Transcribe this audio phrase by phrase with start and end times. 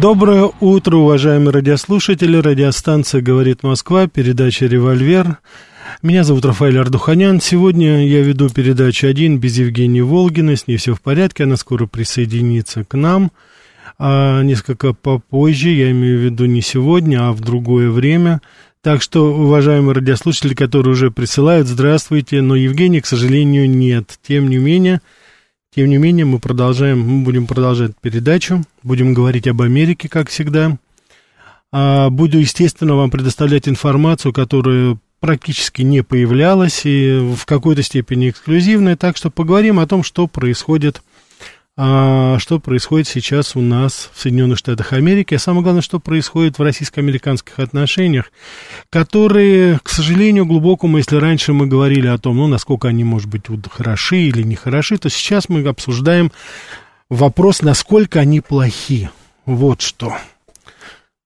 [0.00, 2.38] Доброе утро, уважаемые радиослушатели.
[2.38, 5.36] Радиостанция «Говорит Москва», передача «Револьвер».
[6.02, 7.38] Меня зовут Рафаэль Ардуханян.
[7.38, 10.56] Сегодня я веду передачу один без Евгении Волгиной.
[10.56, 11.44] С ней все в порядке.
[11.44, 13.30] Она скоро присоединится к нам.
[13.98, 18.40] А несколько попозже, я имею в виду не сегодня, а в другое время.
[18.80, 22.40] Так что, уважаемые радиослушатели, которые уже присылают, здравствуйте.
[22.40, 24.18] Но Евгении, к сожалению, нет.
[24.26, 25.02] Тем не менее,
[25.72, 30.76] тем не менее, мы продолжаем, мы будем продолжать передачу, будем говорить об Америке, как всегда.
[31.70, 38.96] А, буду, естественно, вам предоставлять информацию, которая практически не появлялась и в какой-то степени эксклюзивная,
[38.96, 41.02] так что поговорим о том, что происходит
[41.76, 46.58] а, что происходит сейчас у нас в Соединенных Штатах Америки, а самое главное, что происходит
[46.58, 48.32] в российско-американских отношениях,
[48.90, 53.42] которые, к сожалению, глубокому, если раньше мы говорили о том, ну, насколько они, может быть,
[53.70, 56.32] хороши или не хороши, то сейчас мы обсуждаем
[57.08, 59.10] вопрос, насколько они плохи.
[59.46, 60.16] Вот что.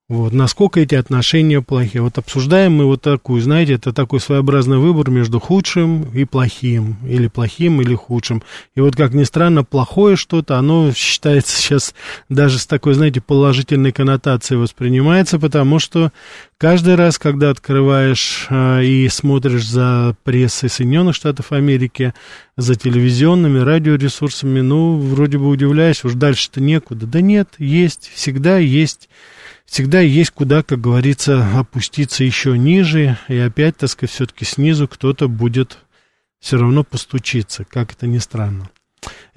[0.06, 2.02] Вот, насколько эти отношения плохие.
[2.02, 7.26] Вот обсуждаем мы вот такую, знаете, это такой своеобразный выбор между худшим и плохим, или
[7.26, 8.42] плохим, или худшим.
[8.74, 11.94] И вот, как ни странно, плохое что-то, оно считается сейчас
[12.28, 16.12] даже с такой, знаете, положительной коннотацией воспринимается, потому что
[16.58, 22.12] каждый раз, когда открываешь а, и смотришь за прессой Соединенных Штатов Америки,
[22.58, 27.06] за телевизионными, радиоресурсами, ну, вроде бы удивляешься, уж дальше-то некуда.
[27.06, 29.08] Да нет, есть, всегда есть
[29.66, 35.28] всегда есть куда, как говорится, опуститься еще ниже, и опять, так сказать, все-таки снизу кто-то
[35.28, 35.78] будет
[36.40, 38.68] все равно постучиться, как это ни странно.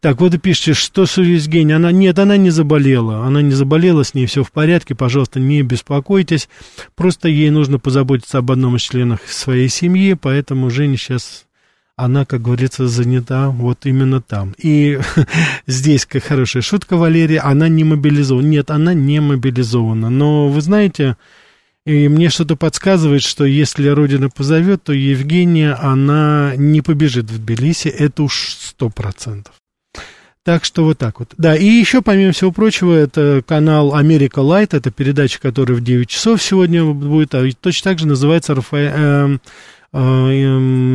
[0.00, 4.02] Так, вот и пишете, что с Евгения, она, нет, она не заболела, она не заболела,
[4.02, 6.48] с ней все в порядке, пожалуйста, не беспокойтесь,
[6.96, 11.44] просто ей нужно позаботиться об одном из членов своей семьи, поэтому Женя сейчас
[11.98, 14.54] она, как говорится, занята вот именно там.
[14.56, 15.00] И
[15.66, 18.46] здесь, как хорошая шутка, Валерия, она не мобилизована.
[18.46, 20.08] Нет, она не мобилизована.
[20.08, 21.16] Но вы знаете,
[21.84, 27.88] и мне что-то подсказывает, что если Родина позовет, то Евгения, она не побежит в Тбилиси,
[27.88, 29.54] это уж сто процентов.
[30.44, 31.34] Так что вот так вот.
[31.36, 36.08] Да, и еще, помимо всего прочего, это канал Америка Лайт, это передача, которая в 9
[36.08, 39.40] часов сегодня будет, а точно так же называется Рафаэль...
[39.92, 40.28] Э,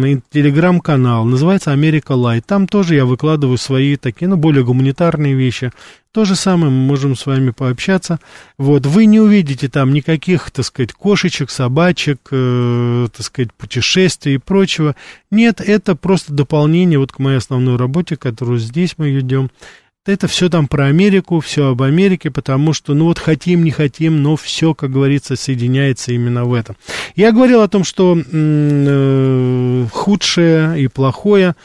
[0.03, 2.45] Э, телеграм-канал, называется Америка Лайт.
[2.45, 5.71] Там тоже я выкладываю свои такие, ну, более гуманитарные вещи.
[6.11, 8.19] То же самое мы можем с вами пообщаться.
[8.57, 14.37] Вот, вы не увидите там никаких, так сказать, кошечек, собачек, э, так сказать, путешествий и
[14.37, 14.95] прочего.
[15.31, 19.49] Нет, это просто дополнение вот к моей основной работе, которую здесь мы ведем
[20.05, 24.21] это все там про Америку, все об Америке, потому что, ну вот хотим, не хотим,
[24.21, 26.75] но все, как говорится, соединяется именно в этом.
[27.15, 31.55] Я говорил о том, что э, худшее и плохое,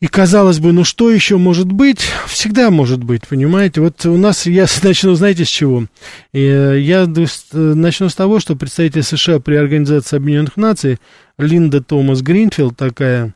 [0.00, 2.00] и казалось бы, ну что еще может быть?
[2.26, 3.82] Всегда может быть, понимаете?
[3.82, 5.84] Вот у нас, я начну, знаете, с чего?
[6.32, 7.06] Э, я
[7.52, 10.98] начну с того, что представитель США при Организации Объединенных Наций
[11.38, 13.34] Линда Томас Гринфилд такая,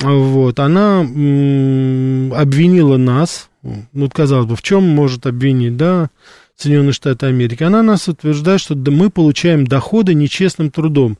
[0.00, 6.10] вот, она обвинила нас, ну, казалось бы, в чем может обвинить, да,
[6.56, 7.62] Соединенные Штаты Америки?
[7.62, 11.18] Она нас утверждает, что мы получаем доходы нечестным трудом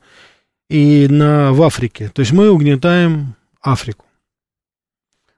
[0.69, 2.11] и на, в Африке.
[2.13, 4.05] То есть мы угнетаем Африку.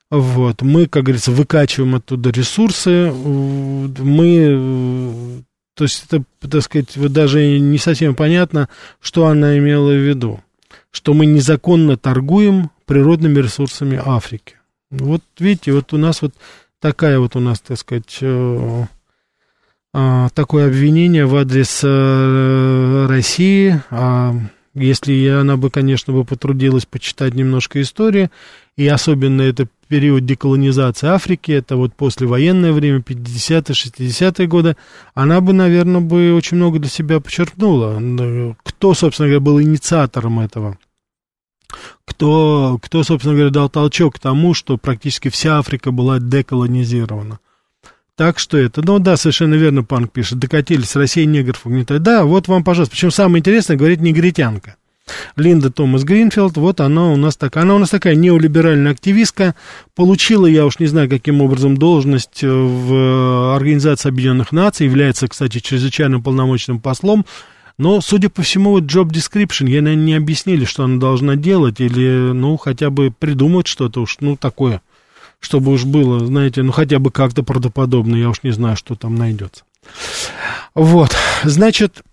[0.09, 3.95] Вот, мы, как говорится, выкачиваем оттуда ресурсы, мы
[5.75, 8.67] То есть это, так сказать, вот даже не совсем понятно,
[8.99, 10.41] что она имела в виду.
[10.91, 14.55] Что мы незаконно торгуем природными ресурсами Африки.
[14.89, 16.33] Вот видите, вот у нас вот
[16.81, 18.85] такая вот у нас, так сказать, э,
[19.93, 23.81] э, такое обвинение в адрес э, России.
[23.91, 24.33] А
[24.73, 28.29] если она бы, конечно, бы потрудилась почитать немножко истории,
[28.77, 34.77] и особенно это период деколонизации Африки, это вот послевоенное время, 50-е, 60-е годы,
[35.13, 38.55] она бы, наверное, бы очень много для себя подчеркнула.
[38.63, 40.77] Кто, собственно говоря, был инициатором этого?
[42.05, 47.39] Кто, кто, собственно говоря, дал толчок к тому, что практически вся Африка была деколонизирована?
[48.15, 52.03] Так что это, ну да, совершенно верно Панк пишет, докатились, Россия негров угнетает.
[52.03, 52.93] Да, вот вам, пожалуйста.
[52.93, 54.75] Причем самое интересное, говорит негритянка.
[55.35, 59.55] Линда Томас Гринфилд, вот она у нас такая, она у нас такая неолиберальная активистка,
[59.95, 66.21] получила, я уж не знаю, каким образом, должность в Организации Объединенных Наций, является, кстати, чрезвычайным
[66.21, 67.25] полномочным послом,
[67.77, 71.79] но, судя по всему, вот job description, ей, наверное, не объяснили, что она должна делать,
[71.79, 74.81] или, ну, хотя бы придумать что-то уж, ну, такое,
[75.39, 79.15] чтобы уж было, знаете, ну, хотя бы как-то правдоподобно, я уж не знаю, что там
[79.15, 79.63] найдется.
[80.73, 82.03] Вот, значит,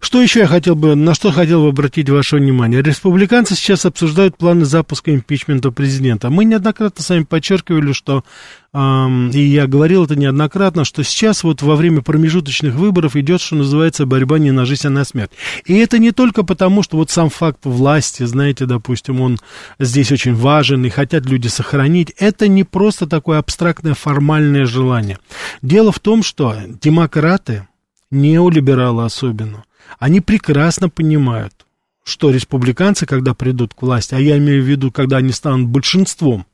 [0.00, 2.82] что еще я хотел бы, на что хотел бы обратить ваше внимание?
[2.82, 6.30] Республиканцы сейчас обсуждают планы запуска импичмента президента.
[6.30, 8.24] Мы неоднократно с вами подчеркивали, что,
[8.74, 14.06] и я говорил это неоднократно, что сейчас вот во время промежуточных выборов идет, что называется,
[14.06, 15.30] борьба не на жизнь, а на смерть.
[15.64, 19.38] И это не только потому, что вот сам факт власти, знаете, допустим, он
[19.78, 22.12] здесь очень важен, и хотят люди сохранить.
[22.18, 25.18] Это не просто такое абстрактное формальное желание.
[25.62, 27.68] Дело в том, что демократы,
[28.10, 29.64] неолибералы особенно,
[29.98, 31.66] они прекрасно понимают,
[32.04, 36.46] что республиканцы, когда придут к власти, а я имею в виду, когда они станут большинством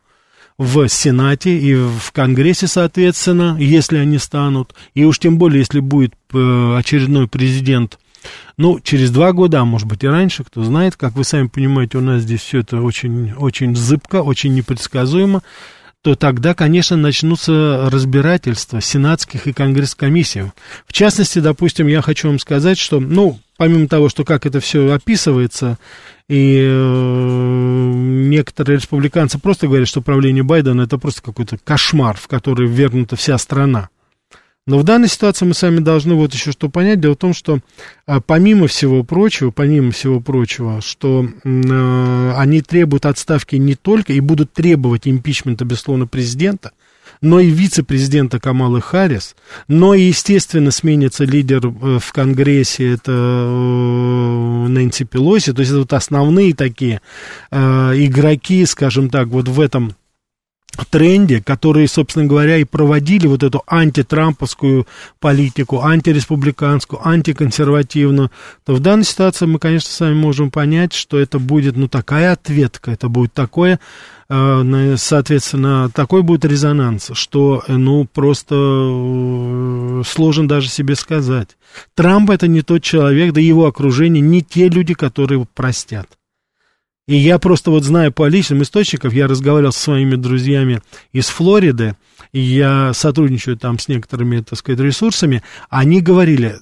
[0.58, 6.14] в Сенате и в Конгрессе, соответственно, если они станут, и уж тем более, если будет
[6.32, 7.98] э, очередной президент,
[8.58, 11.96] ну, через два года, а может быть и раньше, кто знает, как вы сами понимаете,
[11.96, 15.42] у нас здесь все это очень, очень зыбко, очень непредсказуемо,
[16.02, 20.44] то тогда, конечно, начнутся разбирательства сенатских и конгресс-комиссий.
[20.86, 24.90] В частности, допустим, я хочу вам сказать, что, ну, помимо того, что как это все
[24.92, 25.78] описывается,
[26.28, 32.66] и э, некоторые республиканцы просто говорят, что правление Байдена это просто какой-то кошмар, в который
[32.66, 33.90] ввергнута вся страна.
[34.66, 37.00] Но в данной ситуации мы с вами должны вот еще что понять.
[37.00, 37.60] Дело в том, что
[38.06, 44.20] а, помимо всего прочего, помимо всего прочего, что э, они требуют отставки не только и
[44.20, 46.72] будут требовать импичмента, безусловно, президента,
[47.20, 49.34] но и вице-президента Камалы Харрис,
[49.68, 55.80] но и, естественно, сменится лидер э, в Конгрессе, это э, Нэнси Пелоси, то есть это
[55.80, 57.00] вот основные такие
[57.50, 57.58] э,
[57.96, 59.94] игроки, скажем так, вот в этом
[60.84, 64.86] тренде, которые, собственно говоря, и проводили вот эту антитрамповскую
[65.18, 68.30] политику, антиреспубликанскую, антиконсервативную,
[68.64, 72.32] то в данной ситуации мы, конечно, с вами можем понять, что это будет, ну, такая
[72.32, 73.80] ответка, это будет такое,
[74.28, 81.56] э, соответственно, такой будет резонанс, что, э, ну, просто э, сложно даже себе сказать.
[81.94, 86.08] Трамп это не тот человек, да его окружение, не те люди, которые простят.
[87.10, 90.80] И я просто вот знаю по личным источникам, я разговаривал со своими друзьями
[91.10, 91.96] из Флориды,
[92.30, 96.54] и я сотрудничаю там с некоторыми, так сказать, ресурсами, они говорили,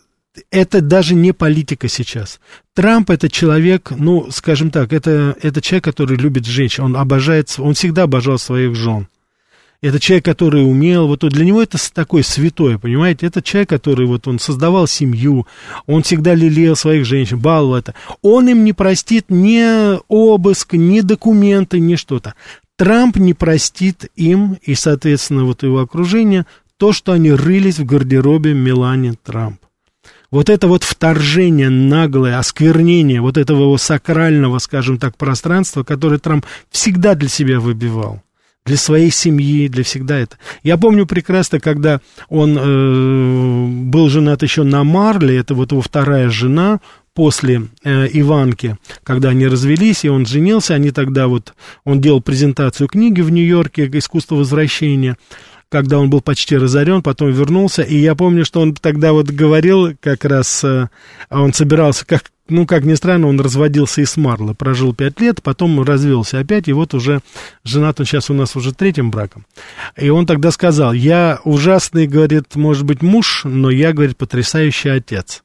[0.50, 2.40] это даже не политика сейчас.
[2.72, 7.74] Трамп это человек, ну, скажем так, это, это человек, который любит женщин, он обожает, он
[7.74, 9.06] всегда обожал своих жен.
[9.81, 13.27] Это человек, который умел, вот для него это такой святой, понимаете?
[13.27, 15.47] Это человек, который вот он создавал семью,
[15.87, 17.94] он всегда лелеял своих женщин, баловал это.
[18.20, 22.35] Он им не простит ни обыск, ни документы, ни что-то.
[22.77, 26.44] Трамп не простит им и, соответственно, вот его окружение
[26.77, 29.61] то, что они рылись в гардеробе Мелани Трамп.
[30.32, 37.15] Вот это вот вторжение наглое, осквернение вот этого сакрального, скажем так, пространства, которое Трамп всегда
[37.15, 38.23] для себя выбивал
[38.69, 40.37] для своей семьи, для всегда это.
[40.63, 46.29] Я помню прекрасно, когда он э, был женат еще на Марле, это вот его вторая
[46.29, 46.81] жена
[47.15, 52.89] после э, Иванки, когда они развелись, и он женился, они тогда вот, он делал презентацию
[52.89, 55.17] книги в Нью-Йорке «Искусство возвращения»,
[55.70, 59.96] когда он был почти разорен, потом вернулся, и я помню, что он тогда вот говорил,
[60.01, 60.89] как раз э,
[61.31, 65.82] он собирался, как ну, как ни странно, он разводился из Марла, прожил пять лет, потом
[65.82, 67.20] развелся опять, и вот уже
[67.64, 69.44] женат он сейчас у нас уже третьим браком.
[69.96, 75.43] И он тогда сказал, я ужасный, говорит, может быть, муж, но я, говорит, потрясающий отец.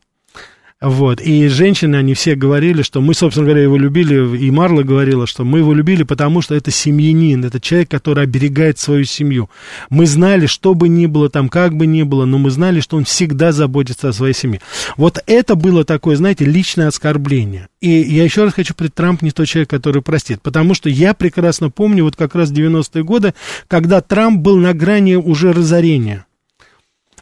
[0.84, 1.22] Вот.
[1.22, 5.46] И женщины, они все говорили, что мы, собственно говоря, его любили, и Марла говорила, что
[5.46, 9.50] мы его любили, потому что это семьянин, это человек, который оберегает свою семью.
[9.90, 12.98] Мы знали, что бы ни было там, как бы ни было, но мы знали, что
[12.98, 14.60] он всегда заботится о своей семье.
[14.98, 17.70] Вот это было такое, знаете, личное оскорбление.
[17.80, 21.14] И я еще раз хочу сказать, Трамп не тот человек, который простит, потому что я
[21.14, 23.34] прекрасно помню вот как раз 90-е годы,
[23.70, 26.26] когда Трамп был на грани уже разорения.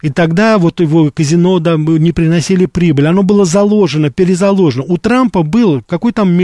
[0.02, 3.08] И тогда вот его казино да, не приносили прибыль.
[3.08, 4.84] Оно было заложено, перезаложено.
[4.88, 6.38] У Трампа был какой там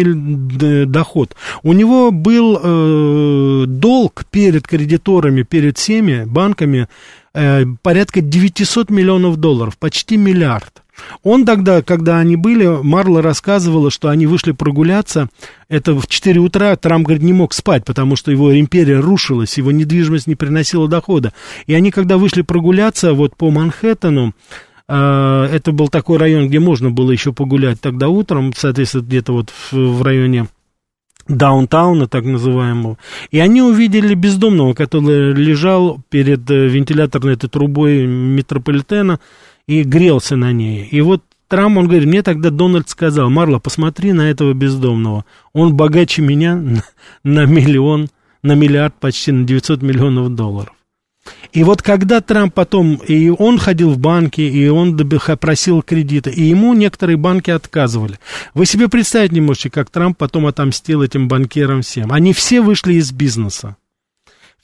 [0.92, 1.36] доход?
[1.64, 6.88] У него был э, долг перед кредиторами, перед всеми банками
[7.34, 10.84] э, порядка 900 миллионов долларов, почти миллиард.
[11.24, 15.30] Он тогда, когда они были, Марла рассказывала, что они вышли прогуляться,
[15.70, 19.72] это в 4 утра, Трамп, говорит, не мог спать, потому что его империя рушилась, его
[19.72, 21.34] недвижимость не приносила дохода.
[21.66, 24.34] И они, когда вышли прогуляться вот по Манхэттену,
[24.88, 29.50] э, это был такой район, где можно было еще погулять тогда утром, соответственно, где-то вот
[29.72, 30.48] в, в районе
[31.28, 32.98] даунтауна, так называемого,
[33.32, 39.20] и они увидели бездомного, который лежал перед э, вентиляторной этой трубой метрополитена,
[39.68, 40.86] и грелся на ней.
[40.86, 45.26] И вот Трамп, он говорит, мне тогда Дональд сказал, Марла, посмотри на этого бездомного.
[45.54, 46.84] Он богаче меня на,
[47.24, 48.10] на миллион,
[48.44, 50.74] на миллиард, почти на 900 миллионов долларов.
[51.52, 54.98] И вот когда Трамп потом, и он ходил в банки, и он
[55.40, 58.20] просил кредита, и ему некоторые банки отказывали.
[58.54, 62.12] Вы себе представить не можете, как Трамп потом отомстил этим банкирам всем.
[62.12, 63.76] Они все вышли из бизнеса.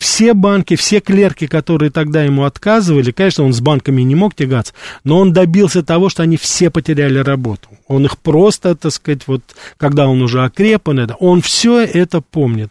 [0.04, 4.74] Все банки, все клерки, которые тогда ему отказывали, конечно, он с банками не мог тягаться,
[5.06, 7.70] но он добился того, что они все потеряли работу.
[7.88, 9.42] Он их просто, так сказать, вот,
[9.78, 12.70] когда он уже окреп, он, это, он все это помнит.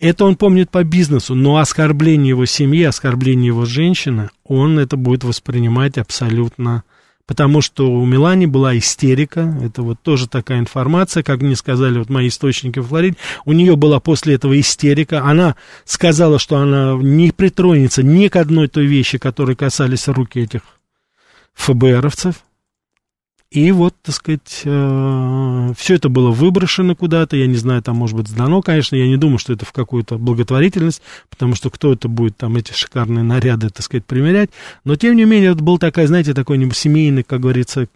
[0.00, 5.22] Это он помнит по бизнесу, но оскорбление его семьи, оскорбление его женщины, он это будет
[5.22, 6.82] воспринимать абсолютно
[7.26, 12.10] потому что у Мелани была истерика, это вот тоже такая информация, как мне сказали вот
[12.10, 17.30] мои источники в Флориде, у нее была после этого истерика, она сказала, что она не
[17.30, 20.62] притронется ни к одной той вещи, которые касались руки этих
[21.54, 22.36] ФБРовцев,
[23.52, 28.16] и вот, так сказать, э, все это было выброшено куда-то, я не знаю, там, может
[28.16, 32.08] быть, сдано, конечно, я не думаю, что это в какую-то благотворительность, потому что кто это
[32.08, 34.48] будет там эти шикарные наряды, так сказать, примерять,
[34.84, 37.88] но, тем не менее, это был такая, знаете, такой семейный, как говорится,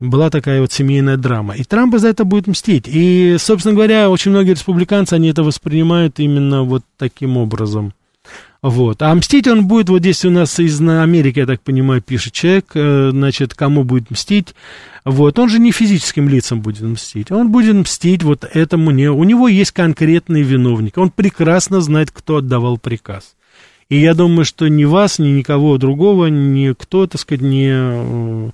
[0.00, 1.54] была такая вот семейная драма.
[1.54, 2.84] И Трамп за это будет мстить.
[2.86, 7.94] И, собственно говоря, очень многие республиканцы, они это воспринимают именно вот таким образом.
[8.62, 9.00] Вот.
[9.00, 12.66] А мстить он будет, вот здесь у нас из Америки, я так понимаю, пишет человек,
[12.74, 14.54] э, значит, кому будет мстить.
[15.04, 15.38] Вот.
[15.38, 17.30] Он же не физическим лицам будет мстить.
[17.30, 19.08] Он будет мстить вот этому не...
[19.10, 20.98] У него есть конкретный виновник.
[20.98, 23.34] Он прекрасно знает, кто отдавал приказ.
[23.88, 28.52] И я думаю, что ни вас, ни никого другого, никто, так сказать, не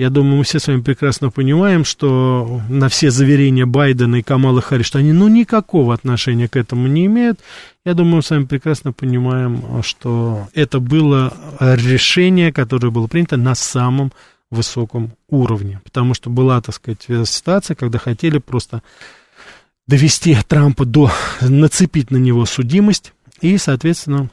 [0.00, 4.62] я думаю, мы все с вами прекрасно понимаем, что на все заверения Байдена и Камала
[4.62, 7.40] Харри, что они ну никакого отношения к этому не имеют,
[7.84, 13.54] я думаю, мы с вами прекрасно понимаем, что это было решение, которое было принято на
[13.54, 14.10] самом
[14.50, 15.82] высоком уровне.
[15.84, 18.82] Потому что была, так сказать, ситуация, когда хотели просто
[19.86, 24.30] довести Трампа до, нацепить на него судимость и, соответственно,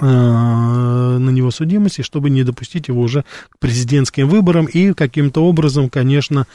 [0.00, 6.46] на него судимости, чтобы не допустить его уже к президентским выборам и каким-то образом, конечно,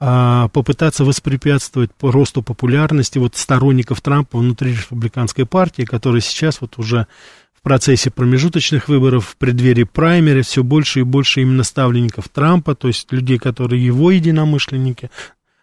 [0.00, 7.06] э, попытаться воспрепятствовать росту популярности вот сторонников Трампа внутри республиканской партии, которые сейчас вот уже
[7.54, 12.88] в процессе промежуточных выборов, в преддверии праймери, все больше и больше именно ставленников Трампа, то
[12.88, 15.10] есть людей, которые его единомышленники,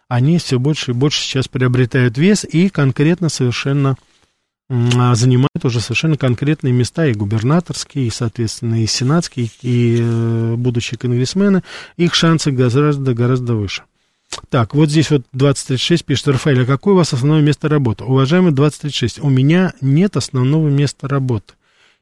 [0.08, 3.96] они все больше и больше сейчас приобретают вес и конкретно совершенно
[4.68, 11.62] занимают уже совершенно конкретные места, и губернаторские, и, соответственно, и сенатские, и э, будущие конгрессмены,
[11.96, 13.84] их шансы гораздо, гораздо выше.
[14.50, 18.04] Так, вот здесь вот 2036 пишет Рафаэль, а какое у вас основное место работы?
[18.04, 21.54] Уважаемый 2036, у меня нет основного места работы.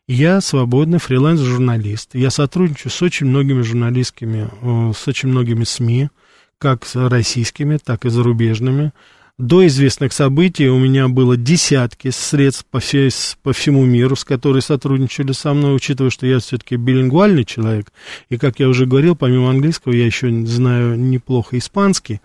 [0.08, 2.10] Я свободный фриланс-журналист.
[2.14, 6.10] Я сотрудничаю с очень многими журналистскими, э, с очень многими СМИ,
[6.58, 8.92] как российскими, так и зарубежными.
[9.38, 13.10] До известных событий у меня было десятки средств по, всей,
[13.42, 17.92] по всему миру, с которыми сотрудничали со мной, учитывая, что я все-таки билингвальный человек.
[18.30, 22.22] И, как я уже говорил, помимо английского, я еще знаю неплохо испанский.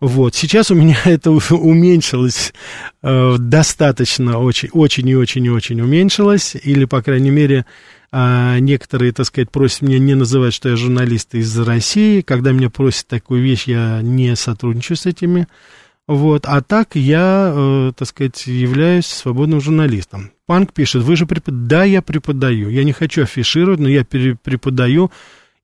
[0.00, 0.34] Вот.
[0.34, 2.54] Сейчас у меня это уменьшилось
[3.02, 6.56] э, достаточно, очень, очень и очень и очень уменьшилось.
[6.62, 7.66] Или, по крайней мере,
[8.12, 12.22] а некоторые, так сказать, просят меня не называть, что я журналист из России.
[12.22, 15.48] Когда меня просят такую вещь, я не сотрудничаю с этими
[16.08, 20.30] вот, а так я, э, так сказать, являюсь свободным журналистом.
[20.46, 21.68] Панк пишет, вы же преподаете.
[21.68, 22.68] Да, я преподаю.
[22.68, 25.10] Я не хочу афишировать, но я преподаю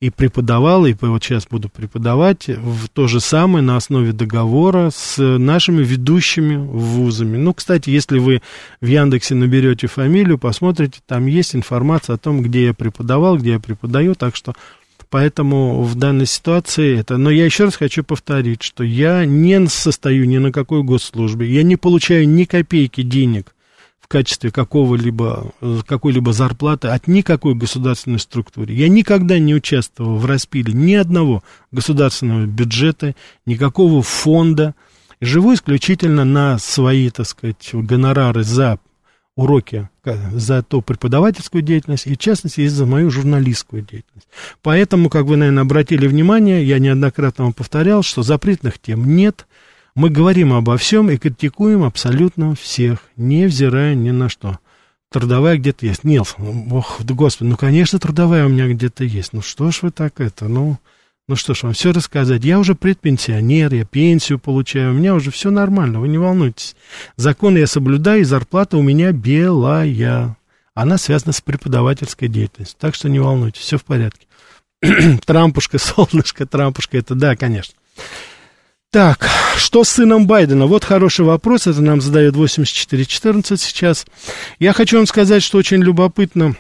[0.00, 5.16] и преподавал, и вот сейчас буду преподавать в то же самое на основе договора с
[5.22, 7.36] нашими ведущими вузами.
[7.36, 8.42] Ну, кстати, если вы
[8.80, 13.60] в Яндексе наберете фамилию, посмотрите, там есть информация о том, где я преподавал, где я
[13.60, 14.54] преподаю, так что
[15.12, 17.18] Поэтому в данной ситуации это...
[17.18, 21.62] Но я еще раз хочу повторить, что я не состою ни на какой госслужбе, я
[21.62, 23.54] не получаю ни копейки денег
[24.00, 25.52] в качестве какого-либо,
[25.86, 28.72] какой-либо зарплаты от никакой государственной структуры.
[28.72, 31.42] Я никогда не участвовал в распиле ни одного
[31.72, 33.14] государственного бюджета,
[33.44, 34.74] никакого фонда.
[35.20, 38.78] Живу исключительно на свои, так сказать, гонорары за
[39.36, 39.88] уроки
[40.32, 44.28] за ту преподавательскую деятельность и, в частности, и за мою журналистскую деятельность.
[44.62, 49.46] Поэтому, как вы, наверное, обратили внимание, я неоднократно вам повторял, что запретных тем нет.
[49.94, 54.58] Мы говорим обо всем и критикуем абсолютно всех, невзирая ни на что.
[55.10, 56.04] Трудовая где-то есть.
[56.04, 56.34] Нет,
[56.70, 59.34] ох, господи, ну, конечно, трудовая у меня где-то есть.
[59.34, 60.78] Ну, что ж вы так это, ну...
[61.28, 62.44] Ну что ж, вам все рассказать.
[62.44, 66.74] Я уже предпенсионер, я пенсию получаю, у меня уже все нормально, вы не волнуйтесь.
[67.16, 70.36] Законы я соблюдаю, и зарплата у меня белая.
[70.74, 74.26] Она связана с преподавательской деятельностью, так что не волнуйтесь, все в порядке.
[75.24, 77.74] Трампушка, солнышко, Трампушка, это да, конечно.
[78.90, 79.26] Так,
[79.56, 80.66] что с сыном Байдена?
[80.66, 84.06] Вот хороший вопрос, это нам задает 8414 сейчас.
[84.58, 86.56] Я хочу вам сказать, что очень любопытно.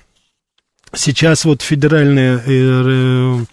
[0.94, 3.44] Сейчас вот федеральные э, э,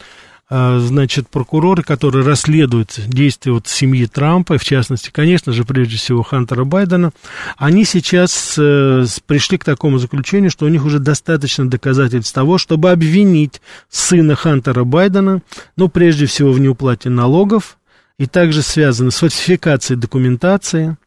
[0.50, 6.64] значит, прокуроры, которые расследуют действия вот семьи Трампа, в частности, конечно же, прежде всего Хантера
[6.64, 7.12] Байдена,
[7.58, 12.90] они сейчас э, пришли к такому заключению, что у них уже достаточно доказательств того, чтобы
[12.90, 15.42] обвинить сына Хантера Байдена,
[15.76, 17.78] ну, прежде всего, в неуплате налогов,
[18.18, 20.98] и также связано с фальсификацией документации,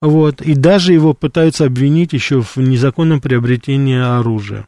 [0.00, 4.66] вот, и даже его пытаются обвинить еще в незаконном приобретении оружия.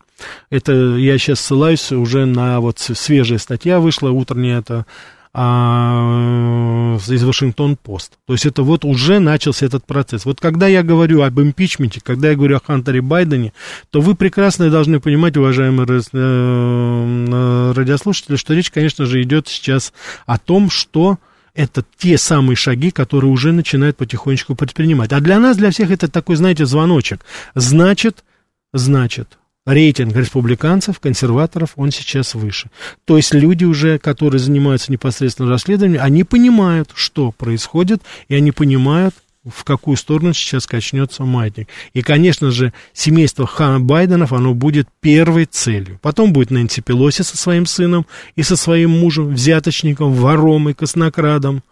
[0.51, 4.87] Это я сейчас ссылаюсь уже на вот свежая статья вышла утренняя, это
[5.33, 8.19] а, из Вашингтон-Пост.
[8.27, 10.25] То есть это вот уже начался этот процесс.
[10.25, 13.53] Вот когда я говорю об импичменте, когда я говорю о Хантере Байдене,
[13.91, 19.93] то вы прекрасно должны понимать, уважаемые э, э, радиослушатели, что речь, конечно же, идет сейчас
[20.27, 21.19] о том, что
[21.55, 25.13] это те самые шаги, которые уже начинают потихонечку предпринимать.
[25.13, 27.25] А для нас, для всех это такой, знаете, звоночек.
[27.55, 28.25] Значит,
[28.73, 29.39] значит,
[29.73, 32.71] рейтинг республиканцев, консерваторов, он сейчас выше.
[33.05, 39.15] То есть люди уже, которые занимаются непосредственно расследованием, они понимают, что происходит, и они понимают,
[39.45, 41.69] в какую сторону сейчас качнется маятник.
[41.95, 45.99] И, конечно же, семейство Хана Байденов, оно будет первой целью.
[46.03, 48.07] Потом будет Нэнси Пелоси со своим сыном
[48.37, 51.63] и со своим мужем, взяточником, вором и коснокрадом.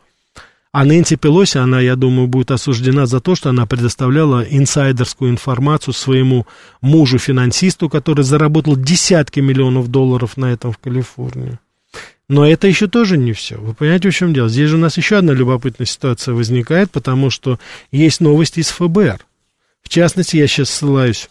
[0.71, 5.95] А Нэнси Пелоси, она, я думаю, будет осуждена за то, что она предоставляла инсайдерскую информацию
[5.95, 6.47] своему
[6.83, 11.59] мужу-финансисту, который заработал десятки миллионов долларов на этом в Калифорнии.
[12.29, 13.57] Но это еще тоже не все.
[13.57, 14.51] Вы понимаете, в чем дело?
[14.51, 17.59] Здесь же у нас еще одна любопытная ситуация возникает, потому что
[17.91, 19.25] есть новости из ФБР.
[19.83, 21.31] В частности, я сейчас ссылаюсь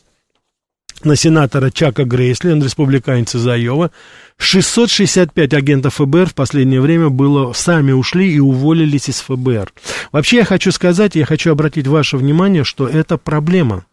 [1.05, 3.91] на сенатора Чака Грейсли, он республиканец из Айова.
[4.37, 9.73] 665 агентов ФБР в последнее время было, сами ушли и уволились из ФБР.
[10.11, 13.85] Вообще я хочу сказать, я хочу обратить ваше внимание, что это проблема.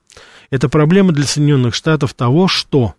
[0.50, 2.94] Это проблема для Соединенных Штатов того, что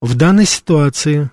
[0.00, 1.30] в данной ситуации,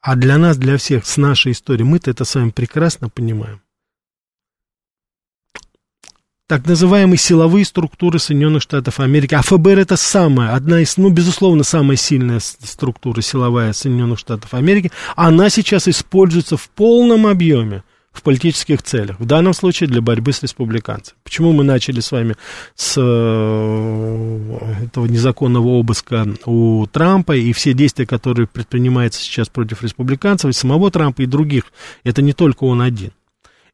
[0.00, 3.60] а для нас, для всех, с нашей историей, мы-то это с вами прекрасно понимаем,
[6.46, 9.34] так называемые силовые структуры Соединенных Штатов Америки.
[9.34, 14.92] А ФБР это самая, одна из, ну, безусловно, самая сильная структура силовая Соединенных Штатов Америки.
[15.16, 17.82] Она сейчас используется в полном объеме
[18.12, 19.18] в политических целях.
[19.20, 21.18] В данном случае для борьбы с республиканцами.
[21.22, 22.36] Почему мы начали с вами
[22.74, 30.48] с э, этого незаконного обыска у Трампа и все действия, которые предпринимаются сейчас против республиканцев,
[30.48, 31.64] и самого Трампа, и других.
[32.04, 33.10] Это не только он один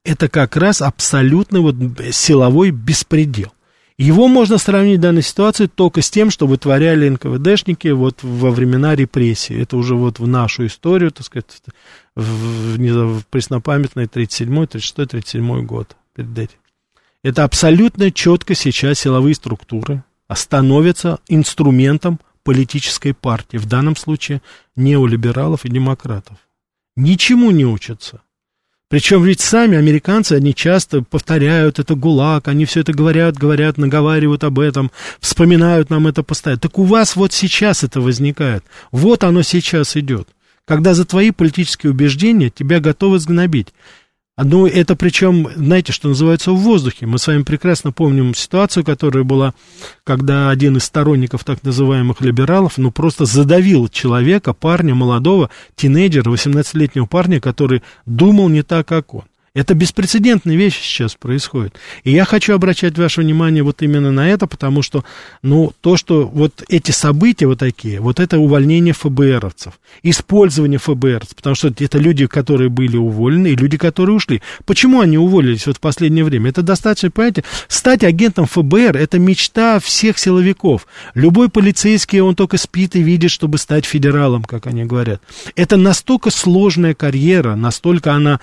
[0.05, 1.77] это как раз абсолютный вот
[2.13, 3.53] силовой беспредел.
[3.99, 8.97] Его можно сравнить в данной ситуации только с тем, что вытворяли НКВДшники вот во времена
[8.97, 9.55] репрессий.
[9.55, 11.63] Это уже вот в нашу историю, так сказать,
[12.17, 16.59] в, в, в преснопамятный 37-й, 36-й, 37-й год перед этим.
[17.23, 20.03] Это абсолютно четко сейчас силовые структуры
[20.35, 24.43] становятся инструментом политической партии, в данном случае
[24.75, 26.39] неолибералов и демократов.
[26.97, 28.23] Ничему не учатся.
[28.93, 34.45] Причем ведь сами американцы, они часто повторяют, это ГУЛАГ, они все это говорят, говорят, наговаривают
[34.45, 36.61] об этом, вспоминают нам это постоянно.
[36.61, 38.65] Так у вас вот сейчас это возникает.
[38.91, 40.29] Вот оно сейчас идет.
[40.67, 43.69] Когда за твои политические убеждения тебя готовы сгнобить.
[44.39, 47.05] Ну, это причем, знаете, что называется, в воздухе.
[47.05, 49.53] Мы с вами прекрасно помним ситуацию, которая была,
[50.05, 57.05] когда один из сторонников так называемых либералов, ну, просто задавил человека, парня молодого, тинейджера, 18-летнего
[57.05, 59.25] парня, который думал не так, как он.
[59.55, 61.75] Это беспрецедентные вещи сейчас происходят.
[62.05, 65.05] И я хочу обращать ваше внимание вот именно на это, потому что,
[65.43, 71.55] ну, то, что вот эти события вот такие, вот это увольнение ФБРовцев, использование ФБРовцев, потому
[71.55, 74.41] что это люди, которые были уволены, и люди, которые ушли.
[74.65, 76.49] Почему они уволились вот в последнее время?
[76.49, 80.87] Это достаточно, понимаете, стать агентом ФБР– это мечта всех силовиков.
[81.13, 85.21] Любой полицейский, он только спит и видит, чтобы стать федералом, как они говорят.
[85.57, 88.41] Это настолько сложная карьера, настолько она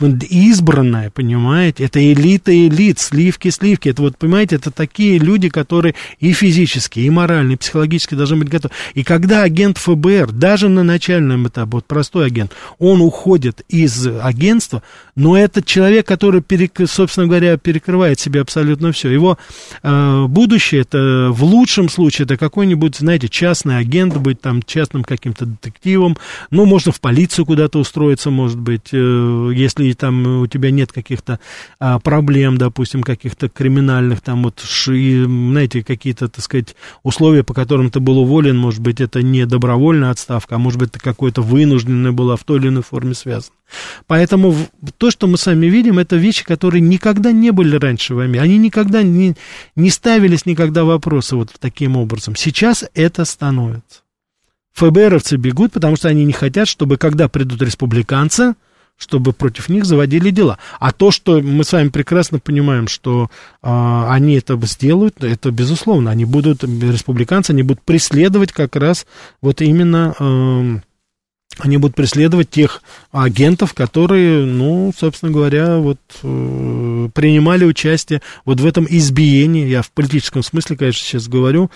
[0.00, 6.32] избранная, понимаете, это элита элит, сливки сливки, это вот, понимаете, это такие люди, которые и
[6.32, 8.72] физически, и морально, и психологически должны быть готовы.
[8.94, 14.82] И когда агент ФБР, даже на начальном этапе, вот простой агент, он уходит из агентства,
[15.16, 19.38] но этот человек, который, перек, собственно говоря, перекрывает себе абсолютно все, его
[19.82, 25.46] э, будущее, это в лучшем случае, это какой-нибудь, знаете, частный агент, быть там частным каким-то
[25.46, 26.16] детективом,
[26.50, 30.92] ну, можно в полицию куда-то устроиться, может быть, э, если и там у тебя нет
[30.92, 31.40] каких-то
[31.78, 37.90] а, проблем, допустим, каких-то криминальных, там вот, ши, знаете, какие-то, так сказать, условия, по которым
[37.90, 42.12] ты был уволен, может быть, это не добровольная отставка, а может быть, это какое-то вынужденное
[42.12, 43.54] была в той или иной форме связано.
[44.06, 44.54] Поэтому
[44.96, 48.42] то, что мы сами видим, это вещи, которые никогда не были раньше в Америке.
[48.42, 49.34] Они никогда не,
[49.76, 52.34] не ставились никогда вопросы вот таким образом.
[52.34, 54.02] Сейчас это становится.
[54.78, 58.54] ФБРовцы бегут, потому что они не хотят, чтобы когда придут республиканцы,
[58.98, 60.58] чтобы против них заводили дела.
[60.80, 63.30] А то, что мы с вами прекрасно понимаем, что
[63.62, 69.06] э, они это сделают, это безусловно, они будут, республиканцы, они будут преследовать как раз
[69.40, 70.14] вот именно...
[70.18, 70.80] Э,
[71.60, 78.66] они будут преследовать тех агентов, которые, ну, собственно говоря, вот э, принимали участие вот в
[78.66, 79.66] этом избиении.
[79.66, 81.70] Я в политическом смысле, конечно, сейчас говорю,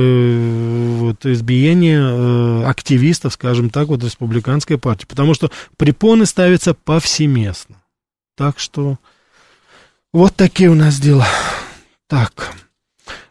[0.00, 7.76] вот, избиение э, активистов, скажем так, вот республиканской партии, потому что препоны ставятся повсеместно.
[8.36, 8.98] Так что
[10.12, 11.26] вот такие у нас дела.
[12.08, 12.54] Так.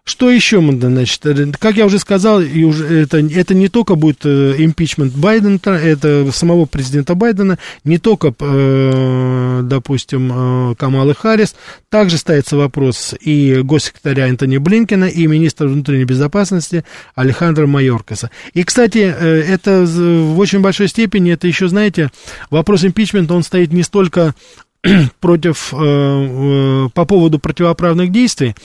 [0.04, 4.26] Что еще значит, э, как я уже сказал, и уже это, это не только будет
[4.26, 11.54] э, импичмент Байдена, это самого президента Байдена, не только, э, допустим, Камалы Харрис,
[11.90, 16.84] также ставится вопрос и госсекретаря Антони Блинкина, и министра внутренней безопасности
[17.14, 18.32] Алехандро Майоркаса.
[18.56, 22.10] И, кстати, это в очень большой степени, это еще, знаете,
[22.50, 24.34] вопрос импичмента, он стоит не столько
[25.20, 28.56] против, по поводу противоправных действий,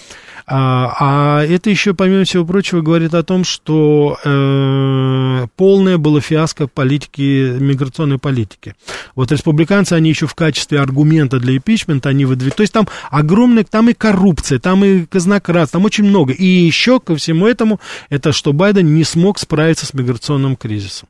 [0.49, 6.69] а, а это еще, помимо всего прочего, говорит о том, что э, полное было фиаско
[6.69, 8.77] политики, миграционной политики.
[9.17, 12.57] Вот республиканцы, они еще в качестве аргумента для импичмента, они выдвигают.
[12.57, 16.33] То есть там огромная, там и коррупция, там и казнократство, там очень много.
[16.33, 21.09] И еще ко всему этому, это что Байден не смог справиться с миграционным кризисом.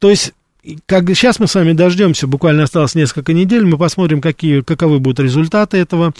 [0.00, 0.32] То есть
[0.86, 5.20] как сейчас мы с вами дождемся, буквально осталось несколько недель, мы посмотрим, какие, каковы будут
[5.20, 6.12] результаты этого.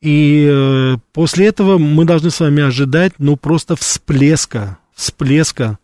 [0.00, 5.78] И э, после этого мы должны с вами ожидать, ну, просто всплеска, всплеска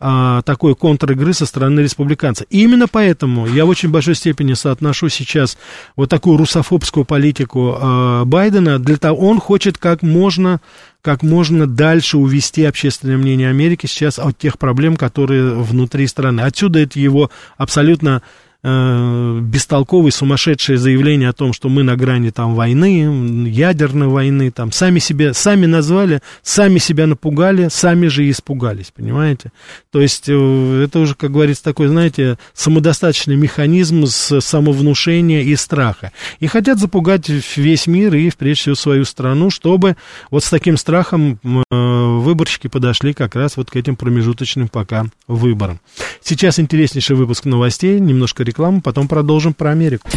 [0.00, 2.46] а, такой контр-игры со стороны республиканцев.
[2.50, 5.58] И именно поэтому я в очень большой степени соотношу сейчас
[5.96, 8.78] вот такую русофобскую политику а, Байдена.
[8.78, 10.60] Для того, он хочет как можно,
[11.02, 16.40] как можно дальше увести общественное мнение Америки сейчас от тех проблем, которые внутри страны.
[16.42, 18.22] Отсюда это его абсолютно
[18.66, 24.72] э, бестолковые, сумасшедшие заявления о том, что мы на грани там войны, ядерной войны, там
[24.72, 29.52] сами себе, сами назвали, сами себя напугали, сами же и испугались, понимаете?
[29.92, 36.10] То есть э, это уже, как говорится, такой, знаете, самодостаточный механизм с самовнушения и страха.
[36.40, 39.96] И хотят запугать весь мир и, прежде всего, свою страну, чтобы
[40.30, 45.80] вот с таким страхом э, выборщики подошли как раз вот к этим промежуточным пока выборам.
[46.22, 50.08] Сейчас интереснейший выпуск новостей, немножко рекламы, потом продолжим про Америку.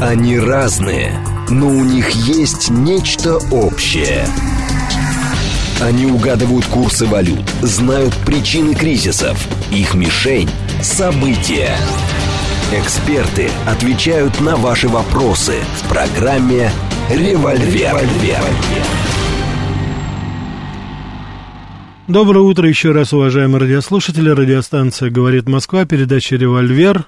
[0.00, 1.18] Они разные,
[1.48, 4.26] но у них есть нечто общее.
[5.80, 9.38] Они угадывают курсы валют, знают причины кризисов.
[9.70, 10.50] Их мишень–
[10.82, 11.74] события.
[12.72, 16.70] Эксперты отвечают на ваши вопросы в программе
[17.08, 17.96] «Револьвер».
[17.96, 18.99] «Револьвер».
[22.10, 24.30] Доброе утро еще раз, уважаемые радиослушатели.
[24.30, 27.04] Радиостанция «Говорит Москва», передача «Револьвер».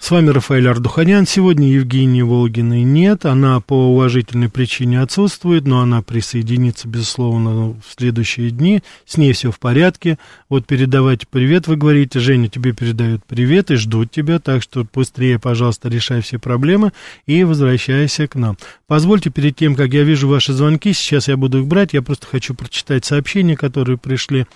[0.00, 1.26] С вами Рафаэль Ардуханян.
[1.26, 3.26] Сегодня Евгении Волгиной нет.
[3.26, 8.80] Она по уважительной причине отсутствует, но она присоединится, безусловно, в следующие дни.
[9.04, 10.16] С ней все в порядке.
[10.48, 12.20] Вот передавайте привет, вы говорите.
[12.20, 14.38] Женя, тебе передают привет и ждут тебя.
[14.38, 16.92] Так что быстрее, пожалуйста, решай все проблемы
[17.26, 18.56] и возвращайся к нам.
[18.86, 22.26] Позвольте, перед тем, как я вижу ваши звонки, сейчас я буду их брать, я просто
[22.26, 24.46] хочу прочитать сообщения, которые пришли.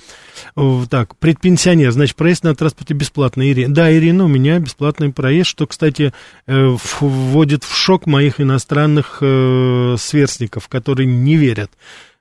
[0.88, 3.66] Так, предпенсионер, значит, проезд на транспорте бесплатный.
[3.66, 6.12] Да, Ирина, у меня бесплатный проезд проезд, что, кстати,
[6.46, 11.70] э, вводит в шок моих иностранных э, сверстников, которые не верят.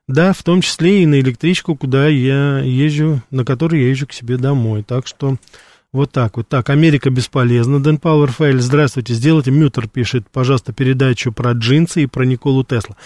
[0.08, 4.14] Да, в том числе и на электричку, куда я езжу, на которой я езжу к
[4.14, 4.82] себе домой.
[4.82, 5.36] Так что
[5.92, 6.48] вот так вот.
[6.48, 7.82] Так, Америка бесполезна.
[7.82, 9.12] Дэн Пауэр Файл, здравствуйте.
[9.12, 12.96] Сделайте, Мютер пишет, пожалуйста, передачу про джинсы и про Николу Тесла.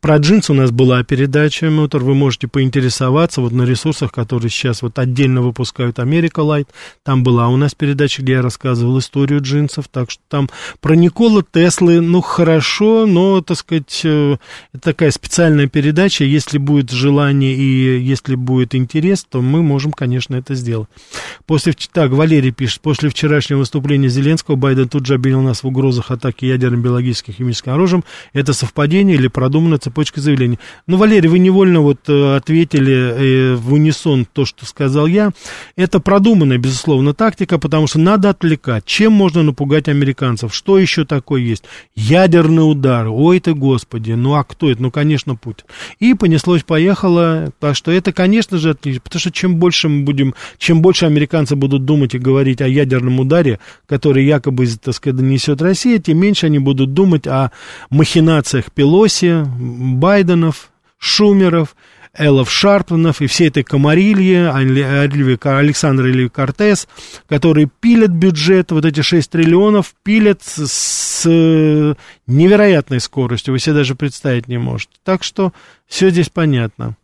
[0.00, 4.80] Про джинсы у нас была передача, Мутор, вы можете поинтересоваться вот на ресурсах, которые сейчас
[4.80, 6.70] вот отдельно выпускают Америка Лайт.
[7.04, 10.48] Там была у нас передача, где я рассказывал историю джинсов, так что там
[10.80, 14.38] про Никола Теслы, ну, хорошо, но, так сказать, э,
[14.72, 20.34] это такая специальная передача, если будет желание и если будет интерес, то мы можем, конечно,
[20.34, 20.88] это сделать.
[21.44, 26.10] После, так, Валерий пишет, после вчерашнего выступления Зеленского Байден тут же обвинил нас в угрозах
[26.10, 28.02] атаки ядерным, биологическим, химическим оружием.
[28.32, 30.58] Это совпадение или продумано цепочка заявлений.
[30.86, 35.32] Ну, Валерий, вы невольно вот э, ответили э, в унисон то, что сказал я.
[35.76, 38.84] Это продуманная, безусловно, тактика, потому что надо отвлекать.
[38.84, 40.54] Чем можно напугать американцев?
[40.54, 41.64] Что еще такое есть?
[41.96, 43.08] Ядерный удар.
[43.08, 44.80] Ой ты, господи, ну а кто это?
[44.80, 45.64] Ну, конечно, Путин.
[45.98, 47.52] И понеслось-поехало.
[47.58, 49.00] Так что это, конечно же, отлично.
[49.02, 53.18] Потому что чем больше мы будем, чем больше американцы будут думать и говорить о ядерном
[53.18, 57.50] ударе, который якобы, так сказать, несет Россия, тем меньше они будут думать о
[57.90, 59.44] махинациях Пелоси,
[59.80, 61.74] Байденов, Шумеров,
[62.12, 66.88] Эллов Шарпманов и всей этой комарилье, Александр или Кортес,
[67.28, 71.24] которые пилят бюджет, вот эти 6 триллионов, пилят с
[72.26, 74.92] невероятной скоростью, вы себе даже представить не можете.
[75.04, 75.52] Так что
[75.86, 76.96] все здесь понятно.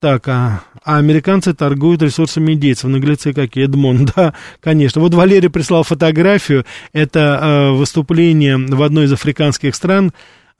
[0.00, 2.88] Так, а, а американцы торгуют ресурсами индейцев.
[2.88, 5.00] Наглецы какие, Эдмон, да, конечно.
[5.00, 10.12] Вот Валерий прислал фотографию, это э, выступление в одной из африканских стран,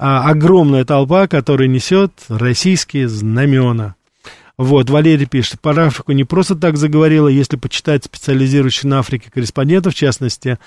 [0.03, 3.97] а, огромная толпа, которая несет российские знамена.
[4.57, 9.93] Вот, Валерий пишет, про Африку не просто так заговорила, если почитать специализирующих на Африке корреспондентов,
[9.93, 10.59] в частности,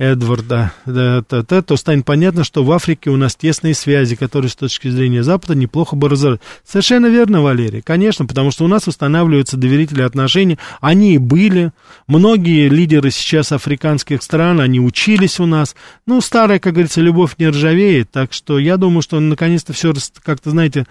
[0.00, 4.50] Эдварда, да, да, да, то станет понятно, что в Африке у нас тесные связи, которые
[4.50, 6.40] с точки зрения Запада неплохо бы разорвать.
[6.66, 11.72] Совершенно верно, Валерий, конечно, потому что у нас устанавливаются доверительные отношения, они и были.
[12.06, 15.76] Многие лидеры сейчас африканских стран, они учились у нас.
[16.06, 20.48] Ну, старая, как говорится, любовь не ржавеет, так что я думаю, что наконец-то все как-то,
[20.48, 20.86] знаете,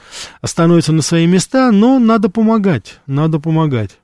[0.45, 3.98] становится на свои места, но надо помогать, надо помогать.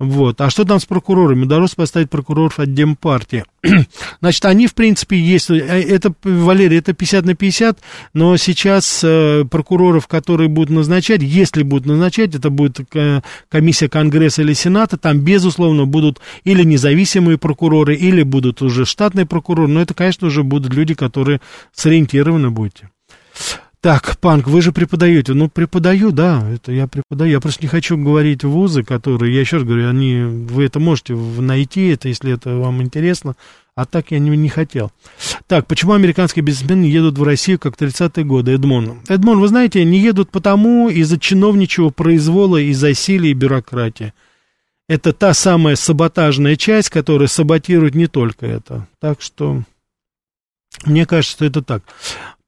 [0.00, 0.40] Вот.
[0.40, 1.42] А что там с прокурорами?
[1.42, 3.44] Удалось поставить прокуроров от Демпартии.
[4.20, 5.50] Значит, они, в принципе, есть...
[5.50, 7.80] Э, это, Валерий, это 50 на 50,
[8.14, 14.42] но сейчас э, прокуроров, которые будут назначать, если будут назначать, это будет э, комиссия Конгресса
[14.42, 19.94] или Сената, там, безусловно, будут или независимые прокуроры, или будут уже штатные прокуроры, но это,
[19.94, 21.40] конечно, уже будут люди, которые
[21.72, 22.88] сориентированы будете.
[23.88, 25.32] Так, Панк, вы же преподаете.
[25.32, 27.30] Ну, преподаю, да, это я преподаю.
[27.30, 31.14] Я просто не хочу говорить вузы, которые, я еще раз говорю, они, вы это можете
[31.14, 33.34] найти, это, если это вам интересно,
[33.74, 34.92] а так я не, не хотел.
[35.46, 38.98] Так, почему американские бизнесмены едут в Россию, как в 30-е годы, Эдмон?
[39.08, 44.12] Эдмон, вы знаете, не едут потому из-за чиновничьего произвола, из-за силы и бюрократии.
[44.86, 48.86] Это та самая саботажная часть, которая саботирует не только это.
[49.00, 49.62] Так что...
[50.84, 51.82] Мне кажется, что это так.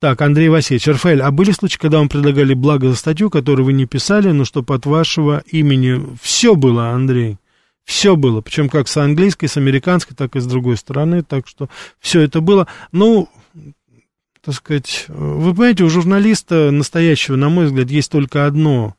[0.01, 3.75] Так, Андрей Васильевич, Рафаэль, а были случаи, когда вам предлагали благо за статью, которую вы
[3.75, 6.17] не писали, но что под вашего имени?
[6.23, 7.37] Все было, Андрей.
[7.85, 11.69] Все было, причем как с английской, с американской, так и с другой стороны, так что
[11.99, 12.67] все это было.
[12.93, 13.29] Ну,
[14.43, 18.95] так сказать, вы понимаете, у журналиста настоящего, на мой взгляд, есть только одно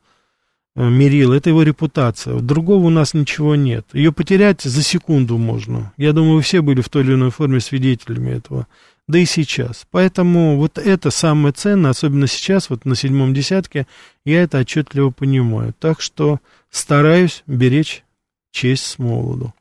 [0.76, 2.38] э, мерило, это его репутация.
[2.40, 3.88] Другого у нас ничего нет.
[3.94, 5.94] Ее потерять за секунду можно.
[5.98, 8.68] Я думаю, вы все были в той или иной форме свидетелями этого
[9.12, 9.86] да и сейчас.
[9.92, 13.86] Поэтому вот это самое ценное, особенно сейчас, вот на седьмом десятке,
[14.26, 15.74] я это отчетливо понимаю.
[15.80, 18.04] Так что стараюсь беречь
[18.52, 19.54] честь с молоду.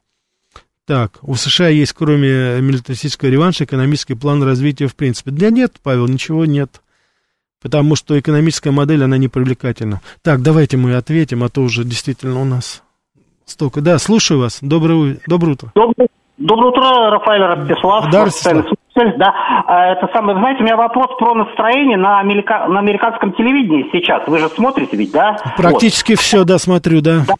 [0.86, 5.30] Так, у США есть, кроме милитаристического реванша, экономический план развития в принципе.
[5.30, 6.80] Да нет, Павел, ничего нет.
[7.62, 10.00] Потому что экономическая модель, она не привлекательна.
[10.22, 12.82] Так, давайте мы ответим, а то уже действительно у нас
[13.44, 13.82] столько.
[13.82, 14.58] Да, слушаю вас.
[14.62, 15.72] Доброе, доброе утро.
[15.74, 16.08] Доброе,
[16.38, 18.10] доброе утро, Рафаэль Ростислав.
[19.00, 19.34] Здравствуйте да.
[19.66, 22.66] А, это самое, знаете, у меня вопрос про настроение на, америка...
[22.68, 24.22] на американском телевидении сейчас.
[24.26, 25.36] Вы же смотрите ведь, да?
[25.56, 26.20] Практически вот.
[26.20, 27.22] все, да, смотрю, да.
[27.26, 27.34] да.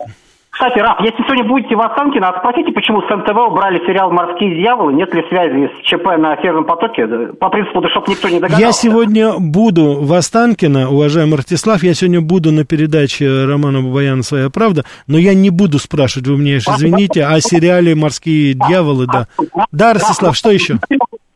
[0.51, 4.92] Кстати, Раф, если сегодня будете в Останкино, спросите, почему с НТВ убрали сериал «Морские дьяволы»,
[4.92, 8.66] нет ли связи с ЧП на Северном потоке, по принципу, да чтобы никто не догадался.
[8.66, 14.51] Я сегодня буду в Останкино, уважаемый Ростислав, я сегодня буду на передаче Романа Бабаяна «Своя
[14.51, 19.29] правда», но я не буду спрашивать, вы мне извините, о сериале «Морские дьяволы», да.
[19.73, 20.79] Да, Ростислав, что еще?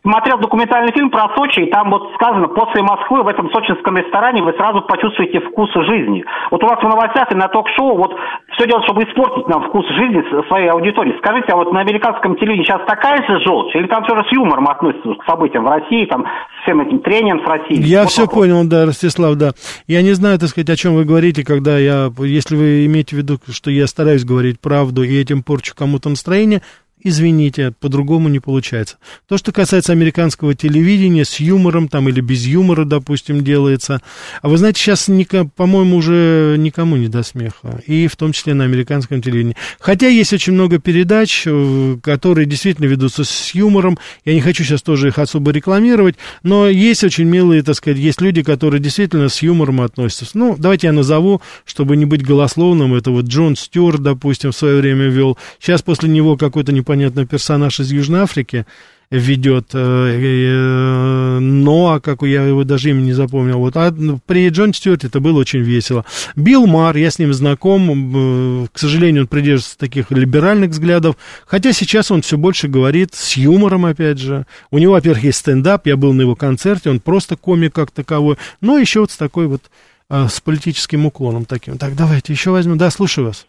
[0.04, 4.42] Смотрел документальный фильм про Сочи, и там вот сказано, после Москвы в этом сочинском ресторане
[4.42, 6.24] вы сразу почувствуете вкус жизни.
[6.50, 8.12] Вот у вас в новостях и на ток-шоу вот
[8.52, 11.16] все делают, чтобы испортить нам вкус жизни своей аудитории.
[11.18, 13.74] Скажите, а вот на американском телевидении сейчас такая же желчь?
[13.74, 16.98] Или там все же с юмором относятся к событиям в России, там, с всем этим
[17.00, 17.82] трением с Россией?
[17.82, 18.40] Я вот все вопрос.
[18.40, 19.52] понял, да, Ростислав, да.
[19.86, 23.18] Я не знаю, так сказать, о чем вы говорите, когда я, если вы имеете в
[23.18, 26.60] виду, что я стараюсь говорить правду и этим порчу кому-то настроение,
[27.04, 28.96] извините, по-другому не получается.
[29.28, 34.00] То, что касается американского телевидения, с юмором там или без юмора, допустим, делается.
[34.40, 35.10] А вы знаете, сейчас,
[35.54, 37.82] по-моему, уже никому не до смеха.
[37.86, 39.56] И в том числе на американском телевидении.
[39.78, 43.98] Хотя есть очень много передач, э, которые действительно ведутся с юмором.
[44.24, 48.22] Я не хочу сейчас тоже их особо рекламировать, но есть очень милые, так сказать, есть
[48.22, 50.26] люди, которые действительно с юмором относятся.
[50.34, 52.94] Ну, давайте я назову, чтобы не быть голословным.
[52.94, 55.36] Это вот Джон Стюарт, допустим, в свое время вел.
[55.60, 58.66] Сейчас после него какой-то непонятный понятно, персонаж из Южной Африки
[59.10, 63.58] ведет э, э, Ноа, как я его даже имя не запомнил.
[63.58, 63.76] Вот.
[63.76, 63.92] А
[64.26, 66.04] при Джон Стюарте это было очень весело.
[66.36, 71.72] Билл Мар, я с ним знаком, э, к сожалению, он придерживается таких либеральных взглядов, хотя
[71.72, 74.46] сейчас он все больше говорит с юмором, опять же.
[74.70, 78.36] У него, во-первых, есть стендап, я был на его концерте, он просто комик как таковой,
[78.60, 79.62] но еще вот с такой вот,
[80.08, 81.76] с политическим уклоном таким.
[81.76, 82.78] Так, давайте еще возьмем.
[82.78, 83.46] Да, слушаю вас.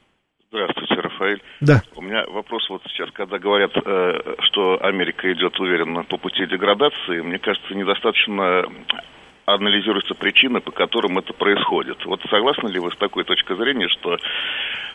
[1.25, 1.41] Рафаэль.
[1.61, 1.81] Да.
[1.95, 7.21] У меня вопрос вот сейчас, когда говорят, э, что Америка идет уверенно по пути деградации,
[7.21, 8.65] мне кажется, недостаточно
[9.45, 12.03] анализируются причины, по которым это происходит.
[12.05, 14.17] Вот согласны ли вы с такой точкой зрения, что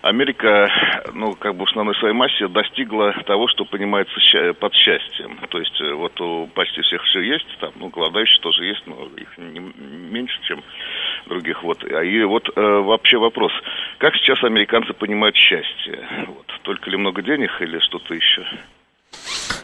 [0.03, 0.71] Америка,
[1.13, 4.15] ну, как бы в основной своей массе достигла того, что понимается
[4.55, 5.39] под счастьем.
[5.49, 9.09] То есть э, вот у почти всех все есть, там, ну, голодающие тоже есть, но
[9.17, 10.63] их не, меньше, чем
[11.27, 11.63] других.
[11.63, 11.85] Вот.
[11.85, 13.53] А И вот э, вообще вопрос,
[13.99, 16.09] как сейчас американцы понимают счастье?
[16.27, 16.47] Вот.
[16.63, 18.47] Только ли много денег или что-то еще?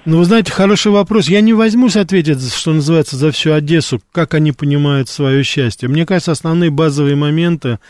[0.07, 1.27] Ну, вы знаете, хороший вопрос.
[1.27, 5.89] Я не возьмусь ответить, что называется, за всю Одессу, как они понимают свое счастье.
[5.89, 7.81] Мне кажется, основные базовые моменты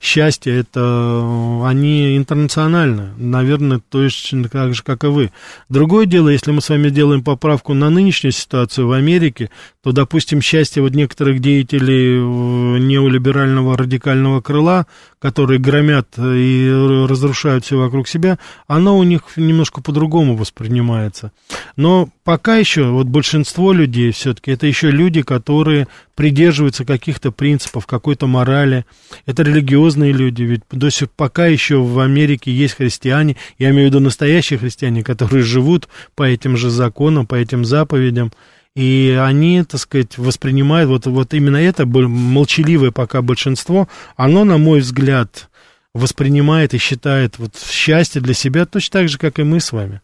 [0.00, 5.30] счастья, это они интернациональны, наверное, точно так же, как и вы.
[5.68, 9.50] Другое дело, если мы с вами делаем поправку на нынешнюю ситуацию в Америке,
[9.82, 14.86] то, допустим, счастье вот некоторых деятелей э, неолиберального радикального крыла,
[15.18, 16.70] которые громят и
[17.08, 21.32] разрушают все вокруг себя, оно у них немножко по-другому воспринимается.
[21.76, 28.26] Но пока еще вот большинство людей все-таки это еще люди, которые придерживаются каких-то принципов, какой-то
[28.26, 28.84] морали.
[29.26, 33.90] Это религиозные люди, ведь до сих пока еще в Америке есть христиане, я имею в
[33.90, 38.32] виду настоящие христиане, которые живут по этим же законам, по этим заповедям.
[38.76, 44.80] И они, так сказать, воспринимают вот, вот именно это молчаливое пока большинство, оно, на мой
[44.80, 45.48] взгляд,
[45.94, 50.00] воспринимает и считает вот счастье для себя точно так же, как и мы с вами.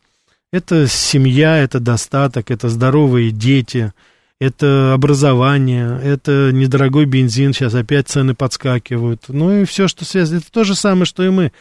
[0.53, 3.93] Это семья, это достаток, это здоровые дети,
[4.41, 9.27] это образование, это недорогой бензин, сейчас опять цены подскакивают.
[9.29, 11.53] Ну и все, что связано, это то же самое, что и мы.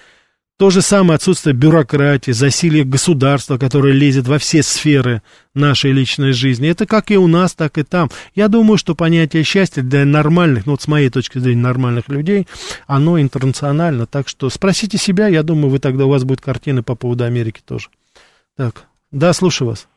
[0.57, 5.21] То же самое отсутствие бюрократии, засилие государства, которое лезет во все сферы
[5.53, 6.67] нашей личной жизни.
[6.67, 8.09] Это как и у нас, так и там.
[8.33, 12.47] Я думаю, что понятие счастья для нормальных, ну вот с моей точки зрения нормальных людей,
[12.87, 14.07] оно интернационально.
[14.07, 17.61] Так что спросите себя, я думаю, вы тогда у вас будет картина по поводу Америки
[17.63, 17.89] тоже.
[18.59, 18.73] Так,
[19.09, 19.87] да, слушаю вас.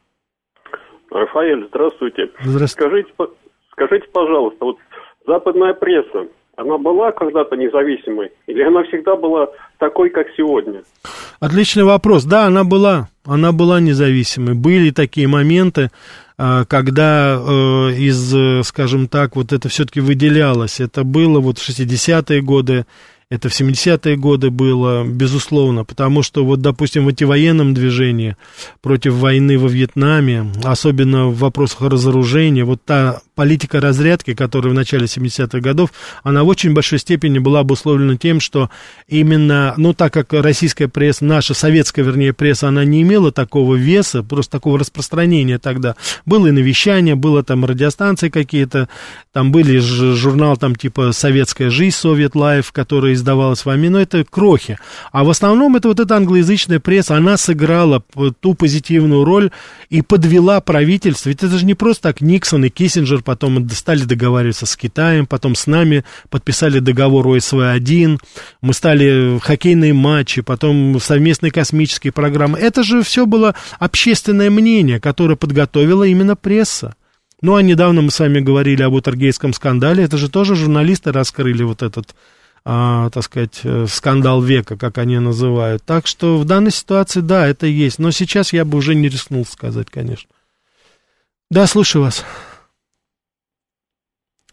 [1.11, 2.31] Рафаэль, здравствуйте.
[2.45, 2.69] Здравствуйте.
[2.69, 3.13] Скажите,
[3.73, 4.77] скажите, пожалуйста, вот
[5.27, 9.49] западная пресса, она была когда-то независимой или она всегда была
[9.79, 10.85] такой, как сегодня?
[11.41, 12.23] Отличный вопрос.
[12.23, 13.09] Да, она была.
[13.25, 14.55] Она была независимой.
[14.55, 15.91] Были такие моменты,
[16.39, 20.79] а, когда э, из, скажем так, вот это все-таки выделялось.
[20.79, 22.87] Это было вот в 60-е годы,
[23.33, 28.37] это в 70-е годы было, безусловно, потому что вот, допустим, в антивоенном движении
[28.83, 35.07] против войны во Вьетнаме, особенно в вопросах разоружения, вот та политика разрядки, которая в начале
[35.07, 38.69] 70-х годов, она в очень большой степени была обусловлена тем, что
[39.09, 44.23] именно, ну, так как российская пресса, наша советская, вернее, пресса, она не имела такого веса,
[44.23, 45.97] просто такого распространения тогда.
[46.27, 48.91] Было и навещание, было там радиостанции какие-то,
[49.33, 54.79] там были журнал там типа «Советская жизнь», «Soviet Life», который издавалось вами, но это крохи.
[55.13, 58.03] А в основном это вот эта англоязычная пресса, она сыграла
[58.41, 59.51] ту позитивную роль
[59.89, 61.29] и подвела правительство.
[61.29, 65.55] Ведь это же не просто так Никсон и Киссинджер потом стали договариваться с Китаем, потом
[65.55, 68.19] с нами подписали договор ОСВ-1,
[68.61, 72.59] мы стали хоккейные матчи, потом совместные космические программы.
[72.59, 76.95] Это же все было общественное мнение, которое подготовила именно пресса.
[77.41, 80.05] Ну, а недавно мы с вами говорили об Утергейском скандале.
[80.05, 82.15] Это же тоже журналисты раскрыли вот этот,
[82.65, 85.83] а, так сказать, э, скандал века, как они называют.
[85.85, 87.99] Так что в данной ситуации, да, это есть.
[87.99, 90.31] Но сейчас я бы уже не рискнул сказать, конечно.
[91.51, 92.25] Да, слушаю вас.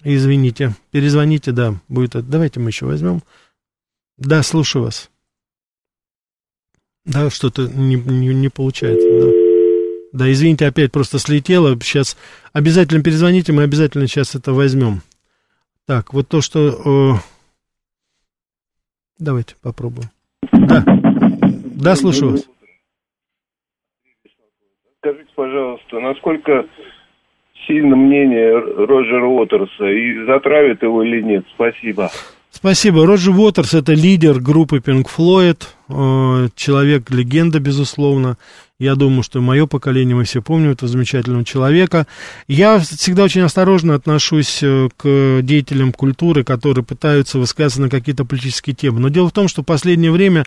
[0.03, 2.23] Извините, перезвоните, да, будет это.
[2.23, 3.21] Давайте мы еще возьмем.
[4.17, 5.09] Да, слушаю вас.
[7.05, 9.49] Да, что-то не, не, не получается, да.
[10.11, 11.79] Да, извините, опять просто слетело.
[11.81, 12.17] Сейчас
[12.53, 15.03] обязательно перезвоните, мы обязательно сейчас это возьмем.
[15.85, 17.15] Так, вот то, что...
[17.15, 17.38] Э...
[19.19, 20.09] Давайте попробуем.
[20.51, 20.83] Да.
[21.75, 22.49] Да, слушаю вас.
[24.99, 26.65] Скажите, пожалуйста, насколько
[27.67, 31.45] сильно мнение Роджера Уотерса и затравит его или нет?
[31.53, 32.09] Спасибо.
[32.49, 33.05] Спасибо.
[33.05, 38.37] Роджер Уотерс это лидер группы Pink Floyd, э, человек-легенда, безусловно.
[38.79, 42.07] Я думаю, что мое поколение, мы все помним этого замечательного человека.
[42.47, 48.73] Я всегда очень осторожно отношусь э, к деятелям культуры, которые пытаются высказываться на какие-то политические
[48.73, 49.01] темы.
[49.01, 50.45] Но дело в том, что в последнее время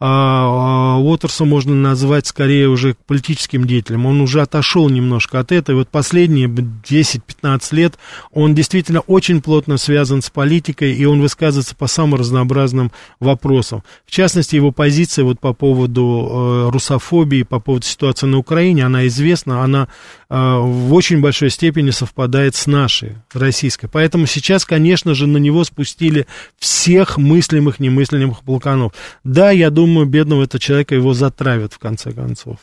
[0.00, 4.06] а, а, Уотерса можно назвать скорее уже политическим деятелем.
[4.06, 5.74] Он уже отошел немножко от этого.
[5.74, 7.98] И вот последние 10-15 лет
[8.30, 13.82] он действительно очень плотно связан с политикой, и он высказывается по самым разнообразным вопросам.
[14.06, 19.08] В частности, его позиция вот по поводу э, русофобии, по поводу ситуации на Украине, она
[19.08, 19.88] известна, она
[20.30, 23.88] э, в очень большой степени совпадает с нашей, российской.
[23.88, 26.28] Поэтому сейчас, конечно же, на него спустили
[26.58, 28.92] всех мыслимых, немыслимых полканов.
[29.24, 32.58] Да, я думаю, думаю, бедного этого человека его затравят в конце концов.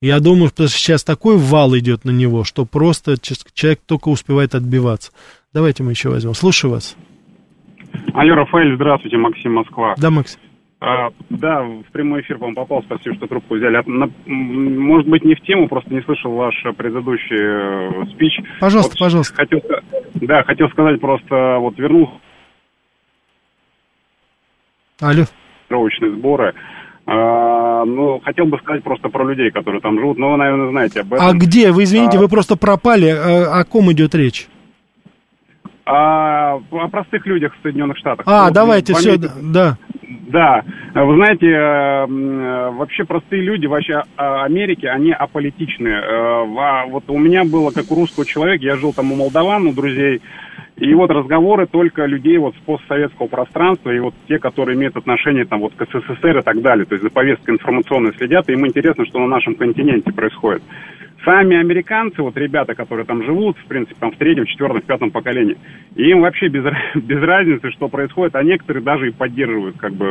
[0.00, 5.12] Я думаю, что сейчас такой вал идет на него, что просто человек только успевает отбиваться.
[5.52, 6.34] Давайте мы еще возьмем.
[6.34, 6.96] Слушаю вас.
[8.14, 9.94] Алло, Рафаэль, здравствуйте, Максим Москва.
[9.98, 10.40] Да, Максим.
[10.80, 13.76] А, да, в прямой эфир, по-моему, попал, спасибо, что трубку взяли.
[13.76, 18.40] А, на, может быть, не в тему, просто не слышал ваш предыдущий э, спич.
[18.58, 19.34] Пожалуйста, вот, пожалуйста.
[19.36, 19.60] Хотел,
[20.14, 22.10] да, хотел сказать просто, вот вернул...
[25.00, 25.24] Алло.
[25.72, 26.54] Тренировочные сборы.
[27.06, 31.00] А, ну, хотел бы сказать просто про людей, которые там живут, но вы, наверное, знаете
[31.00, 31.26] об этом.
[31.26, 31.72] А где?
[31.72, 32.20] Вы извините, а...
[32.20, 33.08] вы просто пропали.
[33.08, 34.48] А, о ком идет речь?
[35.86, 38.26] А, о простых людях в Соединенных Штатах.
[38.28, 39.78] А, вот, давайте, все, да.
[40.28, 40.62] Да,
[40.94, 46.00] вы знаете, э, вообще простые люди, вообще а, Америки, они аполитичные.
[46.00, 49.72] Э, вот у меня было, как у русского человека, я жил там у молдаван, у
[49.72, 50.22] друзей,
[50.82, 55.44] и вот разговоры только людей вот с постсоветского пространства, и вот те, которые имеют отношение
[55.44, 58.66] там вот к СССР и так далее, то есть за повесткой информационной следят, и им
[58.66, 60.62] интересно, что на нашем континенте происходит.
[61.24, 65.56] Сами американцы, вот ребята, которые там живут, в принципе, там в третьем, четвертом, пятом поколении,
[65.94, 66.64] им вообще без,
[66.94, 70.06] без разницы, что происходит, а некоторые даже и поддерживают как бы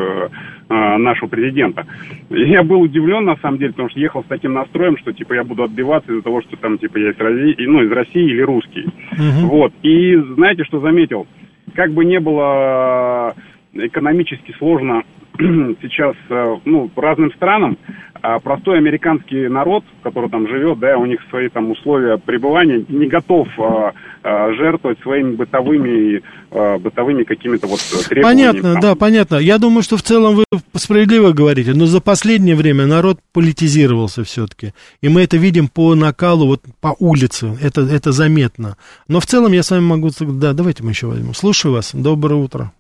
[0.70, 1.86] э, нашего президента.
[2.30, 5.44] Я был удивлен, на самом деле, потому что ехал с таким настроем, что, типа, я
[5.44, 8.86] буду отбиваться из-за того, что там, типа, я из России, ну, из России или русский.
[9.12, 9.48] Угу.
[9.48, 9.74] Вот.
[9.84, 11.28] И знаете, что заметил?
[11.76, 13.36] Как бы не было
[13.74, 15.04] экономически сложно
[15.82, 17.78] сейчас э, ну, разным странам,
[18.22, 23.08] а простой американский народ, который там живет, да, у них свои там условия пребывания, не
[23.08, 28.22] готов а, а, жертвовать своими бытовыми, а, бытовыми какими-то вот требованиями.
[28.24, 28.82] Понятно, там.
[28.82, 29.36] да, понятно.
[29.38, 30.44] Я думаю, что в целом вы
[30.76, 34.74] справедливо говорите, но за последнее время народ политизировался все-таки.
[35.02, 38.78] И мы это видим по накалу, вот по улице, это, это заметно.
[39.08, 40.10] Но в целом я с вами могу...
[40.20, 41.34] Да, давайте мы еще возьмем.
[41.34, 41.96] Слушаю вас.
[41.96, 42.72] Доброе утро.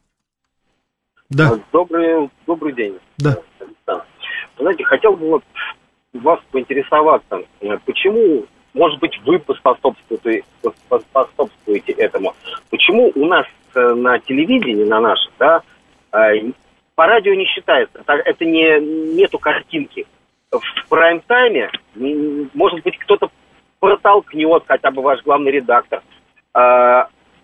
[1.32, 1.60] Да.
[1.72, 2.94] Добрый, добрый день.
[3.18, 3.38] Да.
[4.62, 5.43] Знаете, хотел бы вот
[6.14, 8.45] вас поинтересоваться, э, почему,
[8.76, 10.43] может быть, вы поспособствуете,
[10.88, 12.36] поспособствуете этому,
[12.70, 15.62] почему у нас э, на телевидении, на нашем, да,
[16.14, 16.51] э,
[16.93, 18.80] по радио не считается, это не,
[19.16, 20.05] нету картинки.
[20.51, 21.72] В прайм-тайме,
[22.53, 23.32] может быть, кто-то
[23.80, 26.03] протолкнет, хотя бы ваш главный редактор,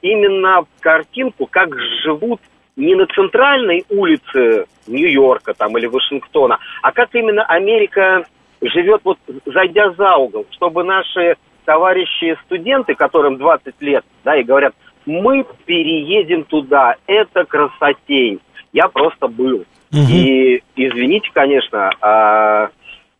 [0.01, 1.69] именно картинку, как
[2.03, 2.41] живут
[2.77, 8.23] не на центральной улице Нью-Йорка там или Вашингтона, а как именно Америка
[8.61, 14.73] живет, вот зайдя за угол, чтобы наши товарищи студенты, которым 20 лет, да, и говорят,
[15.05, 18.39] мы переедем туда, это красотень.
[18.71, 19.65] Я просто был.
[19.91, 20.01] Угу.
[20.09, 22.69] И извините, конечно, а,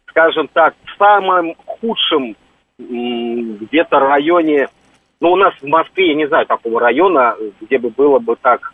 [0.07, 2.35] скажем так, в самом худшем
[2.77, 4.67] где-то районе,
[5.19, 8.73] ну, у нас в Москве, я не знаю такого района, где бы было бы так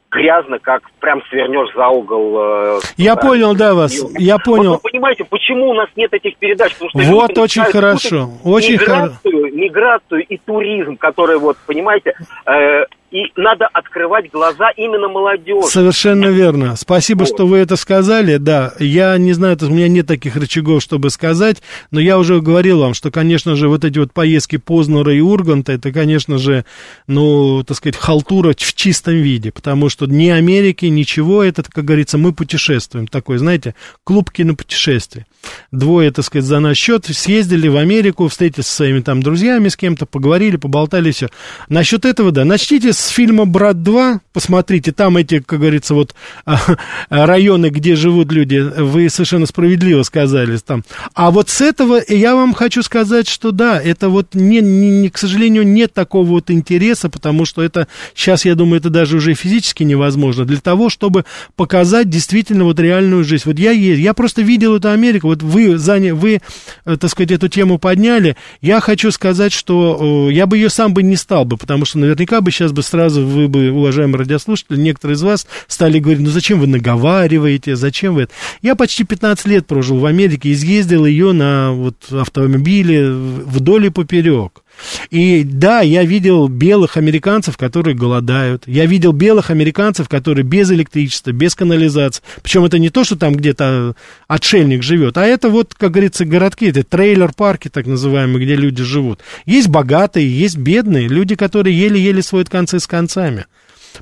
[0.11, 2.35] грязно, как прям свернешь за угол.
[2.39, 4.71] э, Я понял, да, вас, и- я понял.
[4.73, 6.73] Вот вы понимаете, почему у нас нет этих передач?
[6.73, 12.13] Потому что Вот очень хорошо, очень миграцию, миграцию и туризм, который вот, понимаете,
[12.45, 15.67] э, и надо открывать глаза именно молодежи.
[15.67, 16.77] Совершенно верно.
[16.77, 18.37] Спасибо, что вы это сказали.
[18.37, 22.79] Да, я не знаю, у меня нет таких рычагов, чтобы сказать, но я уже говорил
[22.79, 26.63] вам, что, конечно же, вот эти вот поездки Познера и Урганта, это, конечно же,
[27.07, 32.17] ну, так сказать, халтура в чистом виде, потому что ни Америки, ничего, это, как говорится,
[32.17, 33.07] мы путешествуем.
[33.07, 35.25] Такой, знаете, клуб кинопутешествий.
[35.71, 39.75] Двое, так сказать, за наш счет съездили в Америку, встретились со своими там друзьями, с
[39.75, 41.29] кем-то, поговорили, поболтали, все.
[41.69, 46.77] Насчет этого, да, начните с фильма «Брат 2», посмотрите, там эти, как говорится, вот а,
[47.09, 50.83] районы, где живут люди, вы совершенно справедливо сказали там.
[51.13, 55.09] А вот с этого я вам хочу сказать, что да, это вот, не, не, не,
[55.09, 59.33] к сожалению, нет такого вот интереса, потому что это, сейчас, я думаю, это даже уже
[59.33, 61.25] физически невозможно, для того, чтобы
[61.55, 63.43] показать действительно вот реальную жизнь.
[63.45, 66.41] Вот я есть, я просто видел эту Америку, вот вы, заня, вы,
[66.85, 70.93] э, так сказать, эту тему подняли, я хочу сказать, что э, я бы ее сам
[70.93, 74.77] бы не стал бы, потому что наверняка бы сейчас бы сразу вы бы, уважаемые радиослушатели,
[74.77, 78.33] некоторые из вас стали говорить, ну зачем вы наговариваете, зачем вы это?
[78.61, 84.60] Я почти 15 лет прожил в Америке, изъездил ее на вот автомобиле вдоль и поперек.
[85.09, 88.63] И да, я видел белых американцев, которые голодают.
[88.67, 92.23] Я видел белых американцев, которые без электричества, без канализации.
[92.41, 93.95] Причем это не то, что там где-то
[94.27, 99.21] отшельник живет, а это вот, как говорится, городки, это трейлер-парки так называемые, где люди живут.
[99.45, 103.45] Есть богатые, есть бедные, люди, которые еле-еле сводят концы с концами.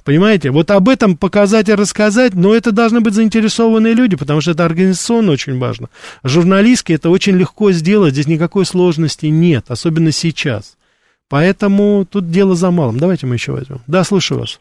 [0.04, 0.52] Понимаете?
[0.52, 4.66] Вот об этом показать и рассказать, но это должны быть заинтересованные люди, потому что это
[4.66, 5.90] организационно очень важно.
[6.24, 10.78] Журналистски это очень легко сделать, здесь никакой сложности нет, особенно сейчас.
[11.30, 12.98] Поэтому тут дело за малым.
[12.98, 13.80] Давайте мы еще возьмем.
[13.88, 14.60] Да, слушаю вас.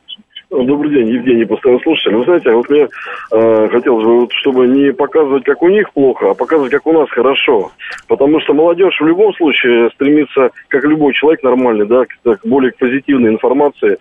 [0.50, 2.16] Добрый день, Евгений, постоянно слушатель.
[2.16, 2.88] Вы знаете, вот мне
[3.32, 6.92] э, хотелось бы, вот, чтобы не показывать, как у них плохо, а показывать, как у
[6.92, 7.70] нас хорошо.
[8.06, 12.72] Потому что молодежь в любом случае стремится, как любой человек нормальный, да, к, к более
[12.72, 13.98] позитивной информации,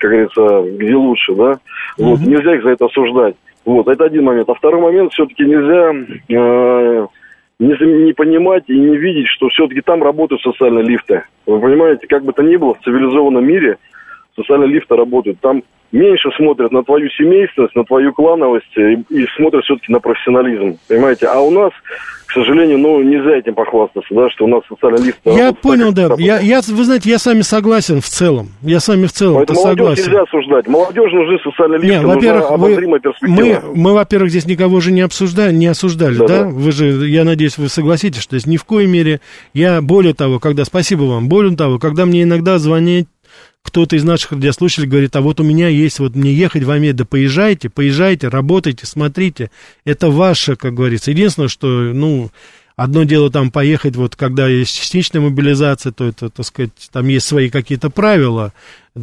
[0.00, 1.58] как говорится, где лучше, да.
[1.98, 3.36] Вот, нельзя их за это осуждать.
[3.64, 4.48] Вот, это один момент.
[4.48, 5.92] А второй момент, все-таки нельзя
[6.28, 7.06] э,
[7.58, 11.24] не, не понимать и не видеть, что все-таки там работают социальные лифты.
[11.46, 13.76] Вы понимаете, как бы то ни было, в цивилизованном мире
[14.34, 15.38] социальные лифты работают.
[15.40, 20.78] Там меньше смотрят на твою семейственность, на твою клановость и, и смотрят все-таки на профессионализм.
[20.88, 21.26] Понимаете?
[21.26, 21.72] А у нас,
[22.26, 25.18] к сожалению, ну, нельзя этим похвастаться, да, что у нас социальный лифт...
[25.24, 26.14] Я работает понял, так, да.
[26.18, 28.50] Я, я, вы знаете, я с вами согласен в целом.
[28.62, 30.04] Я с вами в целом Поэтому молодежь согласен.
[30.04, 30.66] нельзя осуждать.
[30.68, 35.00] Молодежь нужны социальные лифты, Не, нужна во-первых, вы- мы, мы, во-первых, здесь никого же не
[35.00, 36.26] обсуждали, не осуждали, да?
[36.26, 36.48] Да-да.
[36.48, 39.20] Вы же, я надеюсь, вы согласитесь, что здесь ни в коей мере,
[39.54, 43.08] я более того, когда, спасибо вам, более того, когда мне иногда звонит
[43.62, 46.98] кто-то из наших радиослушателей говорит, а вот у меня есть, вот мне ехать в Америку,
[46.98, 49.50] да поезжайте, поезжайте, работайте, смотрите,
[49.84, 51.10] это ваше, как говорится.
[51.10, 52.30] Единственное, что, ну,
[52.80, 57.26] Одно дело там поехать, вот когда есть частичная мобилизация, то это, так сказать, там есть
[57.26, 58.54] свои какие-то правила,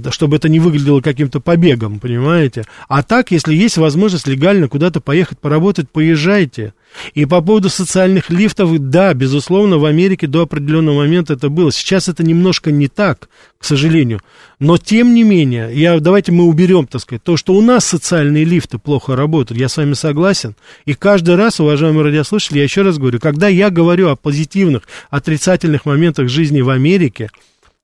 [0.10, 2.66] чтобы это не выглядело каким-то побегом, понимаете?
[2.88, 6.74] А так, если есть возможность легально куда-то поехать поработать, поезжайте.
[7.14, 11.72] И по поводу социальных лифтов, да, безусловно, в Америке до определенного момента это было.
[11.72, 14.20] Сейчас это немножко не так, к сожалению.
[14.60, 18.46] Но тем не менее, я, давайте мы уберем, так сказать, то, что у нас социальные
[18.46, 20.56] лифты плохо работают, я с вами согласен.
[20.86, 25.86] И каждый раз, уважаемые радиослушатели, я еще раз говорю, когда я говорю о позитивных, отрицательных
[25.86, 27.30] моментах жизни в Америке,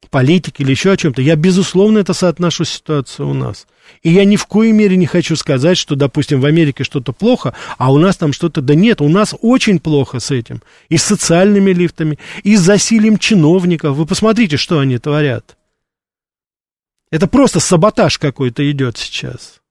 [0.09, 3.67] политике или еще о чем-то, я, безусловно, это соотношу с ситуацией у нас.
[4.01, 7.53] И я ни в коей мере не хочу сказать, что, допустим, в Америке что-то плохо,
[7.77, 8.61] а у нас там что-то...
[8.61, 10.61] Да нет, у нас очень плохо с этим.
[10.89, 13.95] И с социальными лифтами, и с засилием чиновников.
[13.95, 15.57] Вы посмотрите, что они творят.
[17.11, 19.61] Это просто саботаж какой-то идет сейчас.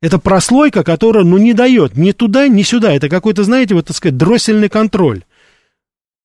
[0.00, 2.92] Это прослойка, которая, ну, не дает ни туда, ни сюда.
[2.92, 5.24] Это какой-то, знаете, вот, так сказать, дроссельный контроль.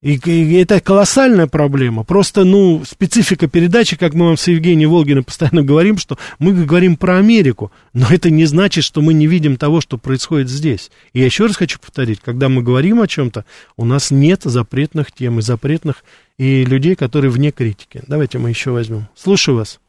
[0.03, 2.03] И, и это колоссальная проблема.
[2.03, 6.97] Просто, ну, специфика передачи, как мы вам с Евгением Волгиным постоянно говорим, что мы говорим
[6.97, 10.91] про Америку, но это не значит, что мы не видим того, что происходит здесь.
[11.13, 13.45] И я еще раз хочу повторить, когда мы говорим о чем-то,
[13.77, 16.03] у нас нет запретных тем и запретных
[16.37, 18.01] и людей, которые вне критики.
[18.05, 19.07] Давайте мы еще возьмем.
[19.15, 19.79] Слушаю вас.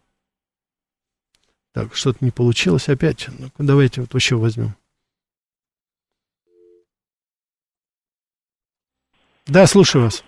[1.73, 3.27] Так, что-то не получилось опять.
[3.37, 4.77] ну давайте вот еще возьмем.
[9.47, 10.25] Да, слушаю вас.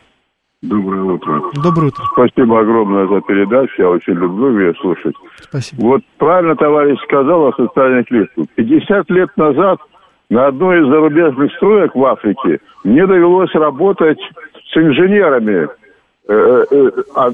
[0.63, 1.43] Доброе утро.
[1.63, 2.05] Доброе утро.
[2.13, 3.73] Спасибо огромное за передачу.
[3.79, 5.15] Я очень люблю ее слушать.
[5.41, 5.81] Спасибо.
[5.81, 8.47] Вот правильно товарищ сказал о социальных лифтах.
[8.55, 9.79] 50 лет назад
[10.29, 14.19] на одной из зарубежных строек в Африке мне довелось работать
[14.73, 15.69] с инженерами.
[16.29, 17.31] Э, э, а-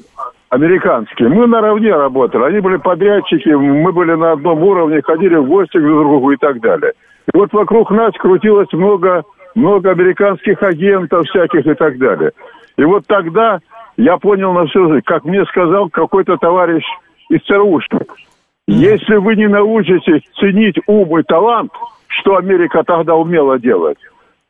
[0.50, 2.42] американские, мы наравне работали.
[2.44, 6.36] Они были подрядчики, мы были на одном уровне, ходили в гости к друг другу и
[6.36, 6.92] так далее.
[7.32, 9.22] И вот вокруг нас крутилось много,
[9.54, 12.32] много американских агентов всяких и так далее.
[12.76, 13.60] И вот тогда
[13.96, 16.84] я понял на всю жизнь, как мне сказал какой-то товарищ
[17.28, 18.12] из ЦРУшник.
[18.66, 21.72] Если вы не научитесь ценить ум и талант,
[22.06, 23.98] что Америка тогда умела делать,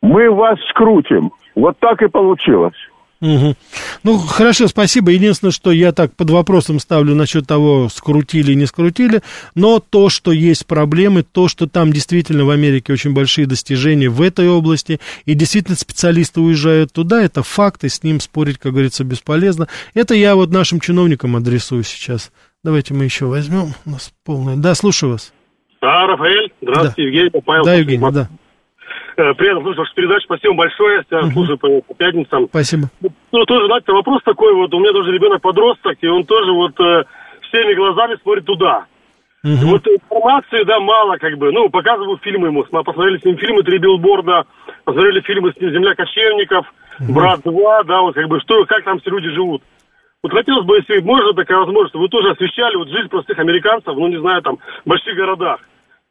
[0.00, 1.30] мы вас скрутим.
[1.54, 2.74] Вот так и получилось.
[3.22, 3.54] Угу.
[4.02, 5.12] Ну, хорошо, спасибо.
[5.12, 9.22] Единственное, что я так под вопросом ставлю насчет того, скрутили, не скрутили,
[9.54, 14.20] но то, что есть проблемы, то, что там действительно в Америке очень большие достижения в
[14.20, 19.04] этой области, и действительно специалисты уезжают туда, это факт, и с ним спорить, как говорится,
[19.04, 19.68] бесполезно.
[19.94, 22.32] Это я вот нашим чиновникам адресую сейчас.
[22.64, 23.74] Давайте мы еще возьмем.
[23.86, 24.56] У нас полное.
[24.56, 25.32] Да, слушаю вас.
[25.80, 26.52] Да, Рафаэль.
[26.60, 27.02] Здравствуйте, да.
[27.02, 27.42] Евгений.
[27.44, 27.64] Павел.
[27.64, 28.28] Да, Евгений, да.
[29.16, 30.24] Э, приятно слушать вашу передачу.
[30.24, 31.04] Спасибо большое.
[31.10, 31.30] Я угу.
[31.30, 32.46] слушаю по, по пятницам.
[32.48, 32.88] Спасибо.
[33.00, 34.72] Ну, тоже, знаете, вопрос такой вот.
[34.72, 37.04] У меня тоже ребенок подросток, и он тоже вот э,
[37.48, 38.86] всеми глазами смотрит туда.
[39.44, 39.66] Угу.
[39.66, 41.52] Вот информации, да, мало как бы.
[41.52, 42.64] Ну, показывают фильмы ему.
[42.70, 44.44] Мы посмотрели с ним фильмы «Три билборда»,
[44.84, 47.12] посмотрели фильмы с ним «Земля кочевников», угу.
[47.12, 49.62] «Брат 2», да, вот как бы, что, как там все люди живут.
[50.22, 54.06] Вот хотелось бы, если можно такая возможность, вы тоже освещали вот жизнь простых американцев, ну,
[54.06, 55.58] не знаю, там, в больших городах.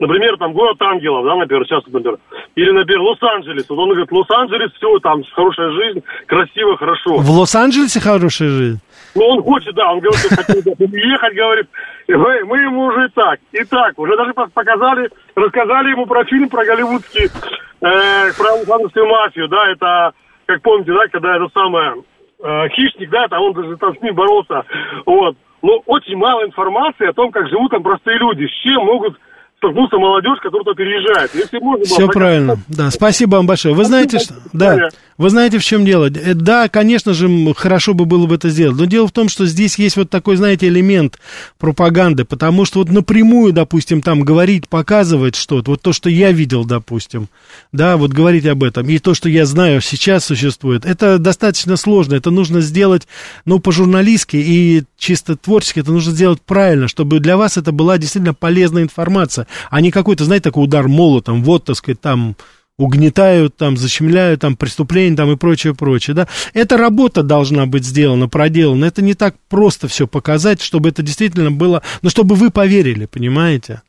[0.01, 2.17] Например, там город ангелов, да, например, сейчас, например.
[2.55, 3.69] Или, например, Лос-Анджелес.
[3.69, 7.17] Вот он говорит, Лос-Анджелес, все, там хорошая жизнь, красиво, хорошо.
[7.17, 8.79] В Лос-Анджелесе хорошая жизнь?
[9.13, 11.67] Ну, он хочет, да, он говорит, что хотел ехать, говорит,
[12.07, 16.49] мы, мы ему уже и так, и так, уже даже показали, рассказали ему про фильм,
[16.49, 20.13] про голливудский, э, про лос мафию, да, это,
[20.47, 21.97] как помните, да, когда это самое,
[22.43, 24.63] э, хищник, да, там он даже там с ним боролся,
[25.05, 25.37] вот.
[25.61, 29.15] Но очень мало информации о том, как живут там простые люди, с чем могут
[29.62, 31.36] столкнуться молодежь, которая туда переезжает.
[31.36, 32.57] Если можно Все правильно.
[32.68, 33.76] Да, спасибо вам большое.
[33.76, 34.34] Вы знаете, что...
[34.53, 36.09] Да, вы знаете, в чем дело?
[36.09, 38.78] Э, да, конечно же, хорошо бы было бы это сделать.
[38.78, 41.20] Но дело в том, что здесь есть вот такой, знаете, элемент
[41.57, 42.26] пропаганды.
[42.26, 45.72] Потому что вот напрямую, допустим, там говорить, показывать что-то.
[45.72, 47.30] Вот то, что я видел, допустим.
[47.72, 48.88] Да, вот говорить об этом.
[48.89, 50.86] И то, что я знаю сейчас существует.
[50.86, 52.16] Это достаточно сложно.
[52.16, 53.07] Это нужно сделать,
[53.45, 55.80] ну, по-журналистски и чисто творчески.
[55.80, 60.26] Это нужно сделать правильно, чтобы для вас это была действительно полезная информация а не какой-то,
[60.26, 62.36] знаете, такой удар молотом, вот, так сказать, там
[62.82, 66.27] угнетают, там, защемляют, там, преступления, там, и прочее, прочее, да.
[66.53, 68.86] Эта работа должна быть сделана, проделана.
[68.86, 73.82] Это не так просто все показать, чтобы это действительно было, но чтобы вы поверили, понимаете?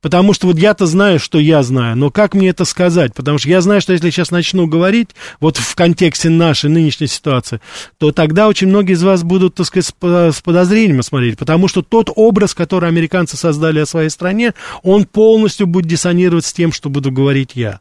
[0.00, 3.12] Потому что вот я-то знаю, что я знаю, но как мне это сказать?
[3.14, 7.08] Потому что я знаю, что если я сейчас начну говорить, вот в контексте нашей нынешней
[7.08, 7.60] ситуации,
[7.98, 9.92] то тогда очень многие из вас будут, так сказать,
[10.34, 15.66] с подозрением смотреть, потому что тот образ, который американцы создали о своей стране, он полностью
[15.66, 17.80] будет диссонировать с тем, что буду говорить я.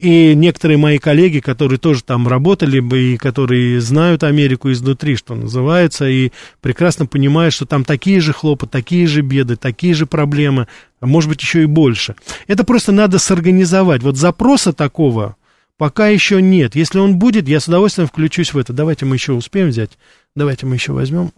[0.00, 5.34] И некоторые мои коллеги, которые тоже там работали бы, и которые знают Америку изнутри, что
[5.36, 10.66] называется, и прекрасно понимают, что там такие же хлопоты, такие же беды, такие же проблемы,
[11.00, 12.16] а может быть еще и больше.
[12.48, 14.02] Это просто надо сорганизовать.
[14.02, 15.36] Вот запроса такого
[15.76, 16.74] пока еще нет.
[16.74, 18.72] Если он будет, я с удовольствием включусь в это.
[18.72, 19.98] Давайте мы еще успеем взять.
[20.34, 21.32] Давайте мы еще возьмем.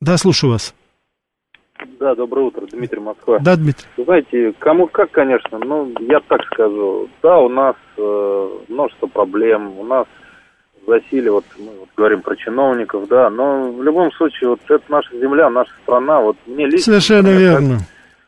[0.00, 0.72] Да, слушаю вас.
[1.98, 3.38] Да, доброе утро, Дмитрий Москва.
[3.40, 3.86] Да, Дмитрий.
[3.96, 7.08] Знаете, кому как, конечно, ну, я так скажу.
[7.22, 10.06] Да, у нас э, множество проблем, у нас
[10.86, 15.16] засилие, вот мы вот говорим про чиновников, да, но в любом случае, вот это наша
[15.18, 16.80] земля, наша страна, вот мне лично...
[16.80, 17.78] Совершенно верно.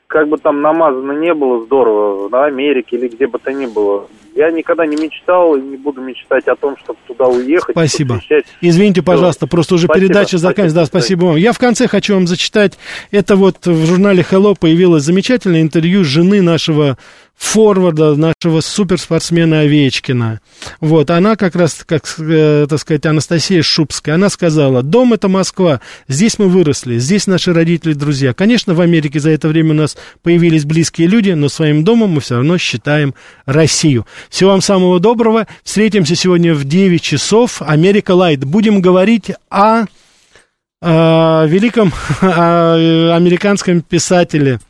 [0.07, 3.67] Как, как бы там намазано не было здорово, на Америке или где бы то ни
[3.67, 7.75] было, я никогда не мечтал и не буду мечтать о том, чтобы туда уехать.
[7.75, 8.21] Спасибо.
[8.61, 10.75] Извините, пожалуйста, просто уже спасибо, передача заканчивается.
[10.75, 11.37] Да, спасибо вам.
[11.37, 12.79] Я в конце хочу вам зачитать.
[13.11, 16.97] Это вот в журнале Hello появилось замечательное интервью жены нашего
[17.43, 20.41] форварда, нашего суперспортсмена Овечкина.
[20.81, 25.81] Вот, она как раз, как, э, так сказать, Анастасия Шубская, она сказала, дом это Москва,
[26.07, 28.33] здесь мы выросли, здесь наши родители, друзья.
[28.33, 32.21] Конечно, в Америке за это время у нас появились близкие люди, но своим домом мы
[32.21, 33.15] все равно считаем
[33.45, 34.07] Россию.
[34.29, 35.47] Всего вам самого доброго.
[35.63, 37.63] Встретимся сегодня в 9 часов.
[37.63, 38.45] Америка Лайт.
[38.45, 39.85] Будем говорить о,
[40.81, 44.61] о великом о американском писателе.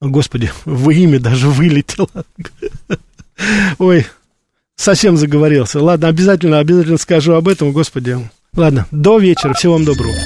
[0.00, 2.08] Господи, в имя даже вылетело.
[3.78, 4.06] Ой,
[4.76, 5.80] совсем заговорился.
[5.80, 8.18] Ладно, обязательно, обязательно скажу об этом, господи.
[8.54, 9.54] Ладно, до вечера.
[9.54, 10.16] Всего вам доброго.